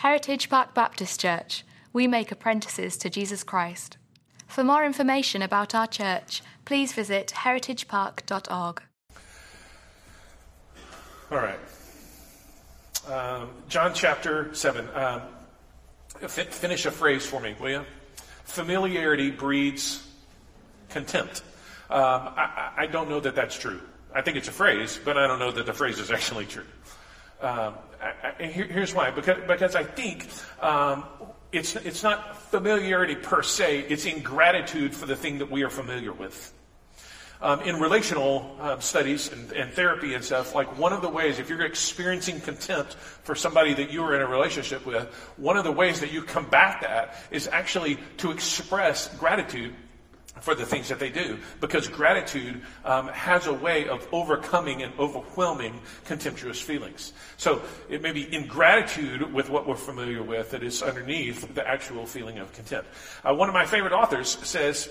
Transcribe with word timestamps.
Heritage 0.00 0.48
Park 0.48 0.72
Baptist 0.72 1.20
Church. 1.20 1.62
We 1.92 2.06
make 2.06 2.32
apprentices 2.32 2.96
to 2.96 3.10
Jesus 3.10 3.44
Christ. 3.44 3.98
For 4.48 4.64
more 4.64 4.82
information 4.82 5.42
about 5.42 5.74
our 5.74 5.86
church, 5.86 6.40
please 6.64 6.94
visit 6.94 7.34
heritagepark.org. 7.36 8.82
All 11.30 11.36
right. 11.36 11.58
Um, 13.10 13.50
John 13.68 13.92
chapter 13.92 14.54
7. 14.54 14.88
Um, 14.94 15.20
finish 16.28 16.86
a 16.86 16.90
phrase 16.90 17.26
for 17.26 17.38
me, 17.38 17.54
will 17.60 17.68
you? 17.68 17.84
Familiarity 18.44 19.30
breeds 19.30 20.02
contempt. 20.88 21.42
Um, 21.90 22.00
I, 22.38 22.72
I, 22.74 22.86
don't 22.86 23.10
know 23.10 23.20
that 23.20 23.34
that's 23.34 23.58
true. 23.58 23.82
I 24.14 24.22
think 24.22 24.38
it's 24.38 24.48
a 24.48 24.52
phrase, 24.52 24.98
but 25.04 25.18
I 25.18 25.26
don't 25.26 25.40
know 25.40 25.52
that 25.52 25.66
the 25.66 25.74
phrase 25.74 25.98
is 25.98 26.10
actually 26.10 26.46
true. 26.46 26.64
Um, 27.42 27.74
Here, 28.38 28.64
here's 28.64 28.94
why. 28.94 29.10
Because, 29.10 29.38
because 29.46 29.74
I 29.74 29.84
think 29.84 30.28
um, 30.60 31.04
it's, 31.52 31.76
it's 31.76 32.02
not 32.02 32.36
familiarity 32.50 33.14
per 33.14 33.42
se, 33.42 33.80
it's 33.88 34.06
ingratitude 34.06 34.94
for 34.94 35.06
the 35.06 35.16
thing 35.16 35.38
that 35.38 35.50
we 35.50 35.62
are 35.62 35.70
familiar 35.70 36.12
with. 36.12 36.54
Um, 37.42 37.62
in 37.62 37.80
relational 37.80 38.54
um, 38.60 38.82
studies 38.82 39.32
and, 39.32 39.50
and, 39.52 39.72
therapy 39.72 40.12
and 40.12 40.22
stuff, 40.22 40.54
like 40.54 40.78
one 40.78 40.92
of 40.92 41.00
the 41.00 41.08
ways, 41.08 41.38
if 41.38 41.48
you're 41.48 41.62
experiencing 41.62 42.38
contempt 42.38 42.92
for 42.94 43.34
somebody 43.34 43.72
that 43.72 43.90
you 43.90 44.02
are 44.04 44.14
in 44.14 44.20
a 44.20 44.26
relationship 44.26 44.84
with, 44.84 45.06
one 45.38 45.56
of 45.56 45.64
the 45.64 45.72
ways 45.72 46.00
that 46.00 46.12
you 46.12 46.20
combat 46.20 46.82
that 46.82 47.16
is 47.30 47.48
actually 47.48 47.98
to 48.18 48.30
express 48.30 49.08
gratitude 49.16 49.74
for 50.40 50.54
the 50.54 50.64
things 50.64 50.88
that 50.88 50.98
they 50.98 51.10
do 51.10 51.38
because 51.60 51.88
gratitude 51.88 52.62
um, 52.84 53.08
has 53.08 53.46
a 53.46 53.52
way 53.52 53.88
of 53.88 54.06
overcoming 54.12 54.82
and 54.82 54.92
overwhelming 54.98 55.80
contemptuous 56.04 56.60
feelings 56.60 57.12
so 57.36 57.62
it 57.88 58.02
may 58.02 58.12
be 58.12 58.32
ingratitude 58.34 59.32
with 59.32 59.50
what 59.50 59.66
we're 59.66 59.74
familiar 59.74 60.22
with 60.22 60.50
that 60.50 60.62
is 60.62 60.82
underneath 60.82 61.54
the 61.54 61.66
actual 61.66 62.06
feeling 62.06 62.38
of 62.38 62.52
contempt 62.52 62.88
uh, 63.24 63.34
one 63.34 63.48
of 63.48 63.54
my 63.54 63.66
favorite 63.66 63.92
authors 63.92 64.38
says 64.46 64.88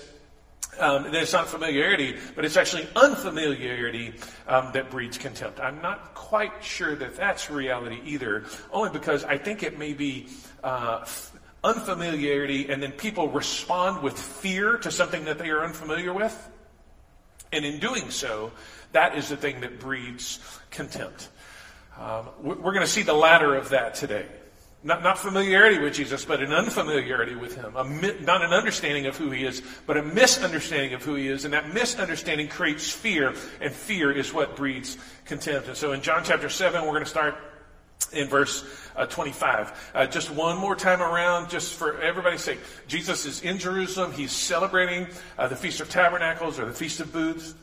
um, 0.78 1.04
that 1.04 1.14
it's 1.14 1.32
not 1.32 1.48
familiarity, 1.48 2.16
but 2.34 2.44
it's 2.44 2.56
actually 2.56 2.88
unfamiliarity 2.94 4.14
um, 4.46 4.70
that 4.72 4.90
breeds 4.90 5.18
contempt. 5.18 5.60
I'm 5.60 5.82
not 5.82 6.14
quite 6.14 6.62
sure 6.62 6.94
that 6.96 7.16
that's 7.16 7.50
reality 7.50 8.00
either, 8.04 8.44
only 8.70 8.90
because 8.90 9.24
I 9.24 9.36
think 9.38 9.62
it 9.62 9.78
may 9.78 9.92
be 9.92 10.28
uh, 10.62 11.04
unfamiliarity, 11.62 12.70
and 12.70 12.82
then 12.82 12.92
people 12.92 13.28
respond 13.28 14.02
with 14.02 14.18
fear 14.18 14.78
to 14.78 14.90
something 14.90 15.24
that 15.26 15.38
they 15.38 15.50
are 15.50 15.64
unfamiliar 15.64 16.12
with. 16.12 16.50
And 17.52 17.64
in 17.64 17.78
doing 17.80 18.10
so, 18.10 18.52
that 18.92 19.16
is 19.16 19.28
the 19.28 19.36
thing 19.36 19.60
that 19.60 19.80
breeds 19.80 20.38
contempt. 20.70 21.28
Um, 21.98 22.28
we're 22.42 22.54
going 22.54 22.80
to 22.80 22.86
see 22.86 23.02
the 23.02 23.14
latter 23.14 23.54
of 23.54 23.70
that 23.70 23.94
today. 23.94 24.26
Not, 24.82 25.02
not 25.02 25.18
familiarity 25.18 25.78
with 25.78 25.92
Jesus, 25.92 26.24
but 26.24 26.42
an 26.42 26.54
unfamiliarity 26.54 27.34
with 27.34 27.54
Him. 27.54 27.76
A, 27.76 27.84
not 28.22 28.42
an 28.42 28.52
understanding 28.52 29.06
of 29.06 29.16
who 29.16 29.30
He 29.30 29.44
is, 29.44 29.60
but 29.86 29.98
a 29.98 30.02
misunderstanding 30.02 30.94
of 30.94 31.04
who 31.04 31.16
He 31.16 31.28
is. 31.28 31.44
And 31.44 31.52
that 31.52 31.74
misunderstanding 31.74 32.48
creates 32.48 32.90
fear, 32.90 33.34
and 33.60 33.74
fear 33.74 34.10
is 34.10 34.32
what 34.32 34.56
breeds 34.56 34.96
contempt. 35.26 35.68
And 35.68 35.76
so 35.76 35.92
in 35.92 36.00
John 36.00 36.24
chapter 36.24 36.48
7, 36.48 36.82
we're 36.82 36.92
going 36.92 37.04
to 37.04 37.10
start 37.10 37.36
in 38.12 38.28
verse 38.28 38.64
uh, 38.96 39.06
25. 39.06 39.92
Uh, 39.94 40.06
just 40.06 40.30
one 40.30 40.58
more 40.58 40.74
time 40.74 41.00
around, 41.00 41.48
just 41.48 41.74
for 41.74 42.00
everybody's 42.00 42.42
sake. 42.42 42.58
Jesus 42.88 43.26
is 43.26 43.42
in 43.42 43.58
Jerusalem. 43.58 44.12
He's 44.12 44.32
celebrating 44.32 45.06
uh, 45.38 45.48
the 45.48 45.56
Feast 45.56 45.80
of 45.80 45.88
Tabernacles 45.88 46.58
or 46.58 46.66
the 46.66 46.72
Feast 46.72 47.00
of 47.00 47.12
Booths. 47.12 47.54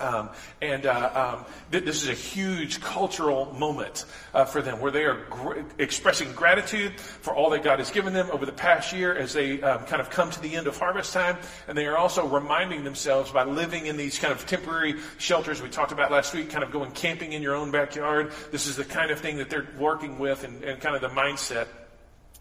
Um, 0.00 0.30
and 0.60 0.86
uh, 0.86 1.36
um, 1.38 1.44
th- 1.70 1.84
this 1.84 2.02
is 2.02 2.08
a 2.08 2.14
huge 2.14 2.80
cultural 2.80 3.52
moment 3.54 4.06
uh, 4.32 4.44
for 4.44 4.60
them 4.60 4.80
where 4.80 4.90
they 4.90 5.04
are 5.04 5.24
gr- 5.30 5.60
expressing 5.78 6.32
gratitude 6.32 6.98
for 6.98 7.32
all 7.32 7.50
that 7.50 7.62
God 7.62 7.78
has 7.78 7.92
given 7.92 8.12
them 8.12 8.28
over 8.32 8.44
the 8.44 8.52
past 8.52 8.92
year 8.92 9.14
as 9.14 9.32
they 9.32 9.62
um, 9.62 9.84
kind 9.84 10.02
of 10.02 10.10
come 10.10 10.30
to 10.32 10.40
the 10.40 10.56
end 10.56 10.66
of 10.66 10.76
harvest 10.76 11.12
time. 11.12 11.36
And 11.68 11.78
they 11.78 11.86
are 11.86 11.96
also 11.96 12.26
reminding 12.26 12.82
themselves 12.82 13.30
by 13.30 13.44
living 13.44 13.86
in 13.86 13.96
these 13.96 14.18
kind 14.18 14.32
of 14.32 14.44
temporary 14.46 14.96
shelters 15.18 15.62
we 15.62 15.68
talked 15.68 15.92
about 15.92 16.10
last 16.10 16.34
week, 16.34 16.50
kind 16.50 16.64
of 16.64 16.72
going 16.72 16.90
camping 16.90 17.32
in 17.32 17.40
your 17.40 17.54
own 17.54 17.70
backyard. 17.70 18.32
This 18.50 18.66
is 18.66 18.74
the 18.74 18.84
kind 18.84 19.12
of 19.12 19.20
thing 19.20 19.36
that 19.36 19.48
they're 19.48 19.68
working 19.78 20.18
with 20.18 20.42
and, 20.42 20.64
and 20.64 20.80
kind 20.80 20.96
of 20.96 21.02
the 21.02 21.08
mindset. 21.08 21.68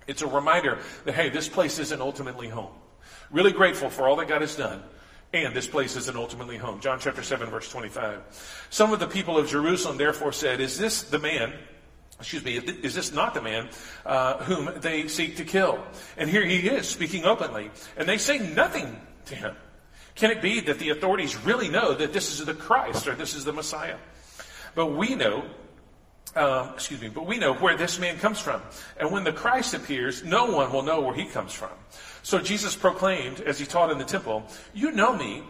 It's 0.08 0.24
a 0.24 0.28
reminder 0.28 0.80
that, 1.06 1.14
hey, 1.14 1.30
this 1.30 1.50
place 1.50 1.78
isn't 1.78 2.02
ultimately 2.02 2.50
home. 2.50 2.74
Really 3.30 3.52
grateful 3.52 3.92
for 3.92 4.08
all 4.08 4.16
that 4.16 4.28
God 4.28 4.42
has 4.42 4.56
done 4.56 4.82
and 5.34 5.56
this 5.56 5.68
place 5.68 5.96
isn't 5.96 6.16
ultimately 6.16 6.58
home. 6.58 6.80
John 6.80 7.00
chapter 7.00 7.24
7, 7.24 7.50
verse 7.50 7.68
25. 7.70 8.68
Some 8.70 8.94
of 8.94 9.00
the 9.00 9.08
people 9.08 9.38
of 9.38 9.48
Jerusalem 9.48 9.98
therefore 9.98 10.32
said, 10.32 10.62
Is 10.62 10.78
this 10.78 11.04
the 11.04 11.18
man? 11.18 11.54
Excuse 12.20 12.46
me, 12.46 12.58
is 12.58 12.94
this 12.94 13.12
not 13.12 13.34
the 13.34 13.42
man 13.42 13.68
uh, 14.06 14.38
whom 14.44 14.70
they 14.80 15.08
seek 15.08 15.38
to 15.38 15.44
kill? 15.44 15.84
And 16.16 16.30
here 16.30 16.46
he 16.46 16.70
is 16.70 16.88
speaking 16.88 17.26
openly, 17.26 17.72
and 17.98 18.08
they 18.08 18.20
say 18.20 18.38
nothing 18.38 18.96
to 19.26 19.36
him. 19.36 19.56
Can 20.16 20.30
it 20.30 20.42
be 20.42 20.60
that 20.62 20.78
the 20.78 20.92
authorities 20.92 21.36
really 21.44 21.70
know 21.70 21.96
that 21.96 22.14
this 22.14 22.32
is 22.32 22.46
the 22.46 22.54
Christ 22.54 23.08
or 23.08 23.16
this 23.16 23.34
is 23.34 23.44
the 23.44 23.52
Messiah? 23.52 23.98
But 24.76 24.88
we 24.88 25.16
know 25.16 25.44
uh, 26.36 26.72
excuse 26.74 27.00
me, 27.00 27.10
but 27.10 27.28
we 27.28 27.38
know 27.38 27.54
where 27.54 27.78
this 27.78 28.00
man 28.00 28.18
comes 28.18 28.40
from. 28.40 28.62
And 28.98 29.12
when 29.12 29.24
the 29.24 29.32
Christ 29.34 29.76
appears, 29.76 30.24
no 30.24 30.46
one 30.46 30.72
will 30.72 30.82
know 30.82 31.02
where 31.02 31.14
he 31.14 31.26
comes 31.26 31.54
from. 31.54 31.70
So 32.23 32.39
Jesus 32.39 32.75
proclaimed, 32.75 33.41
as 33.41 33.59
he 33.59 33.66
taught 33.66 33.91
in 33.91 33.97
the 33.97 34.06
temple, 34.06 34.44
You 34.73 34.91
know 34.91 35.16
me, 35.16 35.44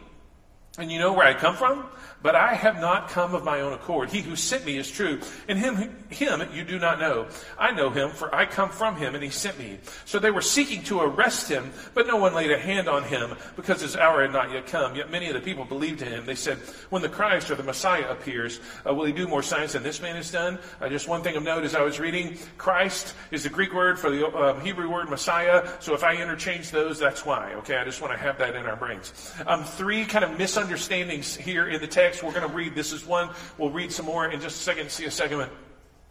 and 0.77 0.91
you 0.91 0.99
know 0.99 1.13
where 1.13 1.27
I 1.27 1.33
come 1.33 1.55
from, 1.55 1.85
but 2.23 2.35
I 2.35 2.55
have 2.55 2.79
not 2.79 3.09
come 3.09 3.35
of 3.35 3.43
my 3.43 3.59
own 3.59 3.73
accord. 3.73 4.09
He 4.09 4.21
who 4.21 4.35
sent 4.35 4.65
me 4.65 4.77
is 4.77 4.89
true, 4.89 5.19
and 5.47 5.59
him, 5.59 5.93
him 6.09 6.41
you 6.53 6.63
do 6.63 6.79
not 6.79 6.99
know. 6.99 7.27
I 7.59 7.71
know 7.71 7.89
him, 7.89 8.09
for 8.11 8.33
I 8.33 8.45
come 8.45 8.69
from 8.69 8.95
him, 8.95 9.13
and 9.13 9.23
he 9.23 9.29
sent 9.29 9.59
me. 9.59 9.77
So 10.05 10.17
they 10.17 10.31
were 10.31 10.41
seeking 10.41 10.83
to 10.83 11.01
arrest 11.01 11.49
him, 11.49 11.71
but 11.93 12.07
no 12.07 12.15
one 12.15 12.33
laid 12.33 12.51
a 12.51 12.57
hand 12.57 12.87
on 12.87 13.03
him, 13.03 13.35
because 13.57 13.81
his 13.81 13.97
hour 13.97 14.21
had 14.21 14.31
not 14.31 14.51
yet 14.51 14.67
come. 14.67 14.95
Yet 14.95 15.11
many 15.11 15.27
of 15.27 15.33
the 15.33 15.41
people 15.41 15.65
believed 15.65 16.01
in 16.01 16.07
him. 16.07 16.25
They 16.25 16.35
said, 16.35 16.57
When 16.89 17.01
the 17.01 17.09
Christ 17.09 17.51
or 17.51 17.55
the 17.55 17.63
Messiah 17.63 18.09
appears, 18.09 18.61
uh, 18.87 18.93
will 18.93 19.05
he 19.05 19.13
do 19.13 19.27
more 19.27 19.43
signs 19.43 19.73
than 19.73 19.83
this 19.83 20.01
man 20.01 20.15
has 20.15 20.31
done? 20.31 20.59
Uh, 20.79 20.87
just 20.87 21.09
one 21.09 21.23
thing 21.23 21.35
of 21.35 21.43
note 21.43 21.65
as 21.65 21.75
I 21.75 21.81
was 21.81 21.99
reading, 21.99 22.37
Christ 22.57 23.15
is 23.31 23.43
the 23.43 23.49
Greek 23.49 23.73
word 23.73 23.99
for 23.99 24.09
the 24.09 24.25
uh, 24.27 24.59
Hebrew 24.61 24.89
word 24.89 25.09
Messiah. 25.09 25.67
So 25.81 25.93
if 25.93 26.05
I 26.05 26.15
interchange 26.15 26.71
those, 26.71 26.99
that's 26.99 27.25
why. 27.25 27.53
Okay, 27.55 27.75
I 27.75 27.83
just 27.83 28.01
want 28.01 28.13
to 28.13 28.19
have 28.19 28.37
that 28.37 28.55
in 28.55 28.65
our 28.65 28.77
brains. 28.77 29.33
Um, 29.45 29.65
three 29.65 30.05
kind 30.05 30.23
of 30.23 30.37
misunderstandings 30.37 31.35
here 31.35 31.67
in 31.67 31.81
the 31.81 31.87
text. 31.87 32.12
We're 32.21 32.33
going 32.33 32.47
to 32.47 32.53
read, 32.53 32.75
this 32.75 32.91
is 32.91 33.05
one. 33.05 33.29
We'll 33.57 33.71
read 33.71 33.91
some 33.91 34.05
more 34.05 34.29
in 34.29 34.41
just 34.41 34.57
a 34.59 34.63
second, 34.63 34.91
see 34.91 35.05
a 35.05 35.11
second 35.11 35.37
one. 35.39 35.49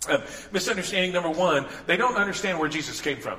Uh, 0.09 0.19
misunderstanding 0.51 1.13
number 1.13 1.31
one, 1.31 1.67
they 1.87 1.97
don't 1.97 2.17
understand 2.17 2.59
where 2.59 2.69
Jesus 2.69 3.01
came 3.01 3.19
from. 3.19 3.39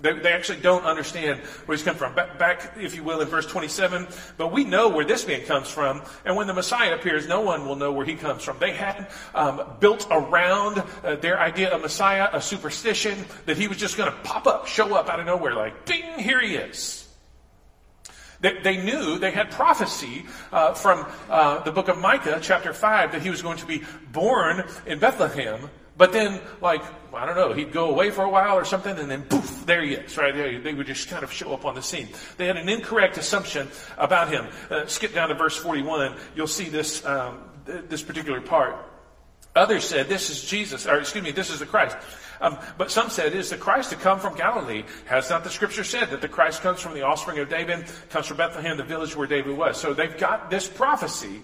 They, 0.00 0.12
they, 0.12 0.32
actually 0.32 0.60
don't 0.60 0.84
understand 0.84 1.40
where 1.66 1.76
he's 1.76 1.84
come 1.84 1.96
from. 1.96 2.14
Back, 2.14 2.38
back, 2.38 2.76
if 2.80 2.94
you 2.94 3.02
will, 3.02 3.20
in 3.20 3.26
verse 3.26 3.46
27, 3.46 4.06
but 4.36 4.52
we 4.52 4.62
know 4.62 4.88
where 4.88 5.04
this 5.04 5.26
man 5.26 5.44
comes 5.44 5.68
from, 5.68 6.02
and 6.24 6.36
when 6.36 6.46
the 6.46 6.54
Messiah 6.54 6.94
appears, 6.94 7.26
no 7.26 7.40
one 7.40 7.66
will 7.66 7.74
know 7.74 7.90
where 7.90 8.06
he 8.06 8.14
comes 8.14 8.44
from. 8.44 8.58
They 8.60 8.72
had 8.72 9.08
um, 9.34 9.62
built 9.80 10.06
around 10.10 10.84
uh, 11.02 11.16
their 11.16 11.40
idea 11.40 11.70
of 11.70 11.82
Messiah 11.82 12.28
a 12.32 12.40
superstition 12.40 13.24
that 13.46 13.56
he 13.56 13.66
was 13.66 13.76
just 13.76 13.96
going 13.96 14.10
to 14.10 14.16
pop 14.18 14.46
up, 14.46 14.68
show 14.68 14.94
up 14.94 15.08
out 15.08 15.18
of 15.18 15.26
nowhere, 15.26 15.54
like, 15.54 15.84
ding, 15.84 16.18
here 16.18 16.40
he 16.40 16.54
is. 16.54 17.07
They, 18.40 18.58
they 18.62 18.76
knew, 18.76 19.18
they 19.18 19.30
had 19.30 19.50
prophecy 19.50 20.24
uh, 20.52 20.74
from 20.74 21.06
uh, 21.28 21.60
the 21.64 21.72
book 21.72 21.88
of 21.88 21.98
Micah, 21.98 22.38
chapter 22.40 22.72
5, 22.72 23.12
that 23.12 23.22
he 23.22 23.30
was 23.30 23.42
going 23.42 23.58
to 23.58 23.66
be 23.66 23.82
born 24.12 24.64
in 24.86 24.98
Bethlehem. 24.98 25.70
But 25.96 26.12
then, 26.12 26.40
like, 26.60 26.82
I 27.12 27.26
don't 27.26 27.34
know, 27.34 27.52
he'd 27.52 27.72
go 27.72 27.90
away 27.90 28.10
for 28.10 28.22
a 28.22 28.30
while 28.30 28.56
or 28.56 28.64
something, 28.64 28.96
and 28.96 29.10
then 29.10 29.22
poof, 29.22 29.66
there 29.66 29.82
he 29.82 29.94
is, 29.94 30.16
right? 30.16 30.32
They, 30.32 30.58
they 30.58 30.72
would 30.72 30.86
just 30.86 31.08
kind 31.08 31.24
of 31.24 31.32
show 31.32 31.52
up 31.52 31.64
on 31.64 31.74
the 31.74 31.82
scene. 31.82 32.08
They 32.36 32.46
had 32.46 32.56
an 32.56 32.68
incorrect 32.68 33.18
assumption 33.18 33.68
about 33.96 34.28
him. 34.28 34.46
Uh, 34.70 34.86
skip 34.86 35.12
down 35.12 35.30
to 35.30 35.34
verse 35.34 35.56
41, 35.56 36.14
you'll 36.36 36.46
see 36.46 36.68
this, 36.68 37.04
um, 37.04 37.40
this 37.64 38.02
particular 38.02 38.40
part. 38.40 38.76
Others 39.56 39.84
said, 39.84 40.08
This 40.08 40.30
is 40.30 40.44
Jesus, 40.44 40.86
or 40.86 41.00
excuse 41.00 41.24
me, 41.24 41.32
this 41.32 41.50
is 41.50 41.58
the 41.58 41.66
Christ. 41.66 41.96
Um, 42.40 42.58
but 42.76 42.90
some 42.90 43.10
said, 43.10 43.34
Is 43.34 43.50
the 43.50 43.56
Christ 43.56 43.90
to 43.90 43.96
come 43.96 44.18
from 44.18 44.36
Galilee? 44.36 44.84
Has 45.06 45.30
not 45.30 45.44
the 45.44 45.50
scripture 45.50 45.84
said 45.84 46.10
that 46.10 46.20
the 46.20 46.28
Christ 46.28 46.62
comes 46.62 46.80
from 46.80 46.94
the 46.94 47.02
offspring 47.02 47.38
of 47.38 47.48
David, 47.48 47.86
comes 48.10 48.26
from 48.26 48.36
Bethlehem, 48.36 48.76
the 48.76 48.84
village 48.84 49.16
where 49.16 49.26
David 49.26 49.56
was? 49.56 49.80
So 49.80 49.94
they've 49.94 50.16
got 50.16 50.50
this 50.50 50.68
prophecy, 50.68 51.42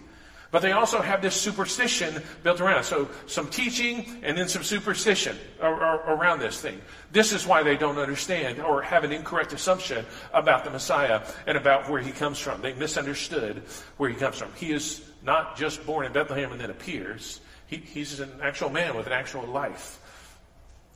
but 0.50 0.62
they 0.62 0.72
also 0.72 1.00
have 1.00 1.20
this 1.20 1.34
superstition 1.34 2.22
built 2.44 2.60
around 2.60 2.80
it. 2.80 2.84
So 2.84 3.08
some 3.26 3.48
teaching 3.48 4.20
and 4.22 4.38
then 4.38 4.48
some 4.48 4.62
superstition 4.62 5.36
around 5.60 6.38
this 6.38 6.60
thing. 6.60 6.80
This 7.10 7.32
is 7.32 7.46
why 7.46 7.64
they 7.64 7.76
don't 7.76 7.98
understand 7.98 8.60
or 8.60 8.80
have 8.82 9.02
an 9.02 9.12
incorrect 9.12 9.52
assumption 9.52 10.06
about 10.32 10.64
the 10.64 10.70
Messiah 10.70 11.22
and 11.46 11.58
about 11.58 11.90
where 11.90 12.00
he 12.00 12.12
comes 12.12 12.38
from. 12.38 12.62
They 12.62 12.72
misunderstood 12.72 13.64
where 13.96 14.08
he 14.08 14.14
comes 14.16 14.38
from. 14.38 14.52
He 14.54 14.72
is 14.72 15.04
not 15.24 15.56
just 15.56 15.84
born 15.86 16.06
in 16.06 16.12
Bethlehem 16.12 16.52
and 16.52 16.60
then 16.60 16.70
appears. 16.70 17.40
He, 17.66 17.78
he's 17.78 18.20
an 18.20 18.30
actual 18.42 18.70
man 18.70 18.96
with 18.96 19.06
an 19.06 19.12
actual 19.12 19.46
life. 19.46 19.98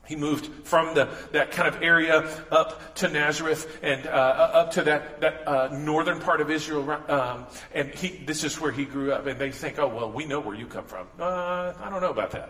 He 0.08 0.16
moved 0.16 0.66
from 0.66 0.94
the, 0.94 1.06
that 1.32 1.50
kind 1.50 1.68
of 1.68 1.82
area 1.82 2.26
up 2.50 2.94
to 2.94 3.08
Nazareth 3.08 3.78
and 3.82 4.06
uh, 4.06 4.10
up 4.10 4.70
to 4.72 4.82
that, 4.84 5.20
that 5.20 5.46
uh, 5.46 5.68
northern 5.70 6.18
part 6.18 6.40
of 6.40 6.50
Israel. 6.50 6.90
Um, 7.08 7.44
and 7.74 7.90
he, 7.94 8.24
this 8.24 8.42
is 8.42 8.58
where 8.58 8.72
he 8.72 8.86
grew 8.86 9.12
up. 9.12 9.26
And 9.26 9.38
they 9.38 9.52
think, 9.52 9.78
oh, 9.78 9.88
well, 9.88 10.10
we 10.10 10.24
know 10.24 10.40
where 10.40 10.56
you 10.56 10.66
come 10.66 10.86
from. 10.86 11.06
Uh, 11.20 11.74
I 11.78 11.90
don't 11.90 12.00
know 12.00 12.10
about 12.10 12.30
that. 12.30 12.48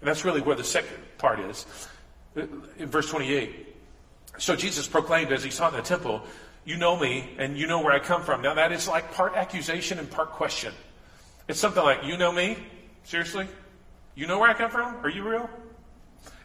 And 0.00 0.08
that's 0.08 0.24
really 0.24 0.40
where 0.40 0.54
the 0.54 0.62
second 0.62 0.96
part 1.18 1.40
is. 1.40 1.66
In 2.36 2.86
verse 2.86 3.10
28. 3.10 3.74
So 4.38 4.54
Jesus 4.54 4.86
proclaimed 4.86 5.32
as 5.32 5.42
he 5.42 5.50
saw 5.50 5.68
in 5.68 5.74
the 5.74 5.82
temple, 5.82 6.22
You 6.64 6.76
know 6.76 6.96
me, 6.96 7.34
and 7.38 7.58
you 7.58 7.66
know 7.66 7.80
where 7.80 7.94
I 7.94 7.98
come 7.98 8.22
from. 8.22 8.42
Now, 8.42 8.54
that 8.54 8.70
is 8.70 8.86
like 8.86 9.12
part 9.12 9.34
accusation 9.34 9.98
and 9.98 10.08
part 10.08 10.30
question. 10.30 10.72
It's 11.48 11.58
something 11.58 11.82
like, 11.82 12.04
You 12.04 12.16
know 12.16 12.30
me? 12.30 12.58
Seriously? 13.02 13.48
You 14.14 14.28
know 14.28 14.38
where 14.38 14.50
I 14.50 14.54
come 14.54 14.70
from? 14.70 15.04
Are 15.04 15.10
you 15.10 15.28
real? 15.28 15.50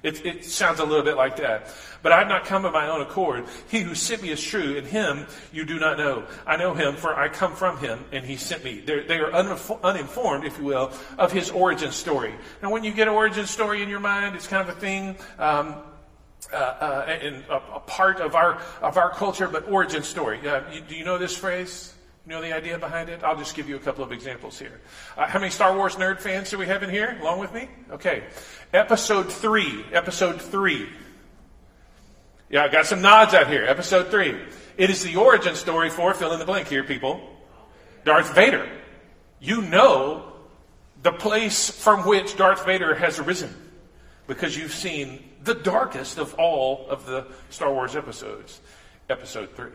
It, 0.04 0.26
it, 0.26 0.46
sounds 0.46 0.80
a 0.80 0.84
little 0.84 1.06
bit 1.06 1.16
like 1.16 1.38
that. 1.38 1.68
But 2.02 2.12
I've 2.12 2.28
not 2.28 2.46
come 2.46 2.66
of 2.66 2.74
my 2.74 2.90
own 2.90 3.02
accord. 3.02 3.46
He 3.70 3.82
who 3.82 3.94
sent 3.94 4.24
me 4.24 4.30
is 4.30 4.44
true, 4.44 4.78
and 4.78 4.88
him 4.88 5.28
you 5.54 5.64
do 5.64 5.80
not 5.80 6.00
know. 6.00 6.26
I 6.48 6.58
know 6.58 6.74
him, 6.74 6.96
for 6.96 7.14
I 7.16 7.30
come 7.30 7.56
from 7.56 7.78
him, 7.78 8.04
and 8.12 8.26
he 8.26 8.36
sent 8.36 8.64
me. 8.64 8.80
They're, 8.80 9.04
they 9.04 9.20
are 9.20 9.32
uninformed, 9.32 10.46
if 10.46 10.58
you 10.58 10.64
will, 10.64 10.92
of 11.20 11.32
his 11.32 11.52
origin 11.52 11.92
story. 11.92 12.34
Now, 12.64 12.72
when 12.72 12.84
you 12.84 12.92
get 12.92 13.08
an 13.08 13.14
origin 13.14 13.46
story 13.46 13.84
in 13.84 13.90
your 13.90 14.00
mind, 14.00 14.36
it's 14.36 14.48
kind 14.48 14.68
of 14.68 14.76
a 14.76 14.80
thing. 14.80 15.18
Um, 15.38 15.76
uh, 16.52 16.56
uh, 16.56 17.06
and 17.08 17.44
a, 17.50 17.62
a, 17.76 17.80
part 17.82 18.20
of 18.20 18.36
our 18.36 18.60
of 18.82 18.98
our 18.98 19.12
culture, 19.12 19.48
but 19.48 19.70
origin 19.70 20.02
story. 20.02 20.46
Uh, 20.46 20.62
you, 20.72 20.82
do 20.82 20.96
you 20.96 21.06
know 21.06 21.20
this 21.20 21.38
phrase? 21.38 21.94
You 22.26 22.34
know 22.34 22.42
the 22.42 22.54
idea 22.54 22.78
behind 22.78 23.10
it? 23.10 23.24
I'll 23.24 23.38
just 23.38 23.56
give 23.56 23.68
you 23.68 23.76
a 23.76 23.80
couple 23.80 24.04
of 24.04 24.12
examples 24.12 24.60
here. 24.60 24.80
Uh, 25.18 25.26
how 25.26 25.40
many 25.40 25.50
Star 25.50 25.76
Wars 25.76 25.96
nerd 25.96 26.20
fans 26.20 26.52
do 26.52 26.58
we 26.58 26.68
have 26.68 26.84
in 26.84 26.90
here, 26.90 27.18
along 27.20 27.40
with 27.40 27.52
me? 27.52 27.68
Okay. 27.92 28.24
Episode 28.74 29.32
3. 29.32 29.86
Episode 29.92 30.40
3. 30.40 30.88
Yeah, 32.52 32.66
I 32.66 32.68
got 32.68 32.86
some 32.86 33.02
nods 33.02 33.34
out 33.34 33.48
here. 33.48 33.66
Episode 33.66 34.12
3. 34.12 34.40
It 34.78 34.90
is 34.92 35.04
the 35.04 35.16
origin 35.16 35.56
story 35.56 35.90
for, 35.90 36.14
fill 36.14 36.32
in 36.34 36.40
the 36.40 36.46
blank 36.46 36.68
here, 36.68 36.84
people, 36.84 37.22
Darth 38.06 38.36
Vader. 38.36 38.70
You 39.40 39.64
know 39.64 40.32
the 41.02 41.12
place 41.12 41.72
from 41.72 42.06
which 42.06 42.38
Darth 42.38 42.66
Vader 42.66 42.94
has 42.94 43.18
arisen 43.18 43.56
because 44.28 44.56
you've 44.56 44.74
seen 44.74 45.28
the 45.44 45.56
darkest 45.56 46.20
of 46.20 46.36
all 46.36 46.86
of 46.88 47.08
the 47.08 47.26
Star 47.50 47.74
Wars 47.74 47.96
episodes, 47.96 48.62
Episode 49.10 49.56
3. 49.56 49.72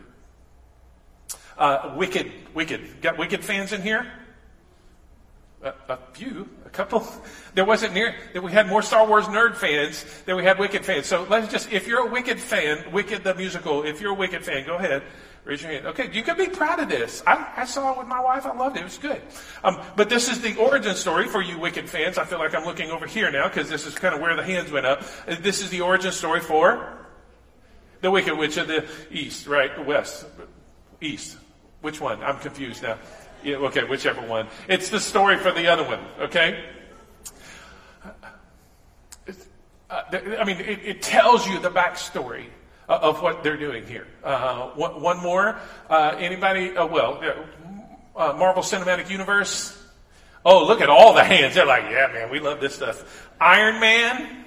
Uh, 1.57 1.93
wicked, 1.95 2.31
Wicked. 2.53 3.01
Got 3.01 3.17
Wicked 3.17 3.43
fans 3.43 3.73
in 3.73 3.81
here? 3.81 4.05
A, 5.63 5.73
a, 5.89 5.97
few, 6.13 6.47
a 6.65 6.69
couple. 6.69 7.05
There 7.55 7.65
wasn't 7.65 7.95
near 7.95 8.13
that 8.33 8.43
we 8.43 8.51
had 8.51 8.67
more 8.67 8.83
Star 8.83 9.07
Wars 9.07 9.25
nerd 9.25 9.55
fans 9.55 10.05
than 10.25 10.35
we 10.35 10.43
had 10.43 10.59
Wicked 10.59 10.85
fans. 10.85 11.07
So 11.07 11.25
let's 11.27 11.51
just, 11.51 11.71
if 11.71 11.87
you're 11.87 12.07
a 12.07 12.11
Wicked 12.11 12.39
fan, 12.39 12.91
Wicked 12.91 13.23
the 13.23 13.33
musical, 13.33 13.83
if 13.83 13.99
you're 13.99 14.11
a 14.11 14.13
Wicked 14.13 14.45
fan, 14.45 14.63
go 14.67 14.75
ahead, 14.75 15.01
raise 15.43 15.63
your 15.63 15.71
hand. 15.71 15.87
Okay, 15.87 16.11
you 16.13 16.21
can 16.21 16.37
be 16.37 16.45
proud 16.45 16.79
of 16.79 16.87
this. 16.87 17.23
I, 17.25 17.51
I 17.57 17.65
saw 17.65 17.93
it 17.93 17.97
with 17.97 18.05
my 18.05 18.21
wife. 18.21 18.45
I 18.45 18.55
loved 18.55 18.77
it. 18.77 18.81
It 18.81 18.83
was 18.83 18.99
good. 18.99 19.19
Um, 19.63 19.81
but 19.95 20.07
this 20.07 20.29
is 20.29 20.39
the 20.41 20.55
origin 20.57 20.93
story 20.93 21.25
for 21.25 21.41
you 21.41 21.57
Wicked 21.57 21.89
fans. 21.89 22.19
I 22.19 22.25
feel 22.25 22.37
like 22.37 22.53
I'm 22.53 22.65
looking 22.65 22.91
over 22.91 23.07
here 23.07 23.31
now 23.31 23.47
because 23.47 23.69
this 23.69 23.87
is 23.87 23.95
kind 23.95 24.13
of 24.13 24.21
where 24.21 24.35
the 24.35 24.43
hands 24.43 24.71
went 24.71 24.85
up. 24.85 25.03
This 25.25 25.63
is 25.63 25.71
the 25.71 25.81
origin 25.81 26.11
story 26.11 26.41
for 26.41 27.07
the 28.01 28.11
Wicked 28.11 28.37
Witch 28.37 28.57
of 28.57 28.67
the 28.67 28.85
East, 29.09 29.47
right? 29.47 29.75
The 29.75 29.81
West, 29.81 30.27
East. 31.01 31.37
Which 31.81 32.01
one? 32.01 32.23
I'm 32.23 32.39
confused 32.39 32.83
now. 32.83 32.97
Yeah, 33.43 33.57
okay, 33.57 33.83
whichever 33.83 34.21
one. 34.21 34.47
It's 34.67 34.89
the 34.89 34.99
story 34.99 35.37
for 35.37 35.51
the 35.51 35.67
other 35.67 35.83
one, 35.83 35.99
okay? 36.19 36.63
Uh, 39.89 40.01
I 40.39 40.43
mean, 40.43 40.57
it, 40.59 40.79
it, 40.83 41.01
tells 41.01 41.47
you 41.47 41.59
the 41.59 41.69
backstory 41.69 42.45
of 42.89 43.21
what 43.21 43.41
they're 43.41 43.55
doing 43.55 43.85
here. 43.85 44.05
Uh, 44.21 44.69
one, 44.71 45.01
one, 45.01 45.19
more. 45.19 45.57
Uh, 45.89 46.15
anybody? 46.17 46.75
Uh, 46.75 46.87
well, 46.87 47.23
uh, 48.15 48.33
Marvel 48.33 48.63
Cinematic 48.63 49.09
Universe. 49.09 49.81
Oh, 50.43 50.65
look 50.65 50.81
at 50.81 50.89
all 50.89 51.13
the 51.13 51.23
hands. 51.23 51.55
They're 51.55 51.65
like, 51.65 51.83
yeah, 51.83 52.09
man, 52.11 52.29
we 52.29 52.39
love 52.39 52.59
this 52.59 52.75
stuff. 52.75 53.29
Iron 53.39 53.79
Man. 53.79 54.45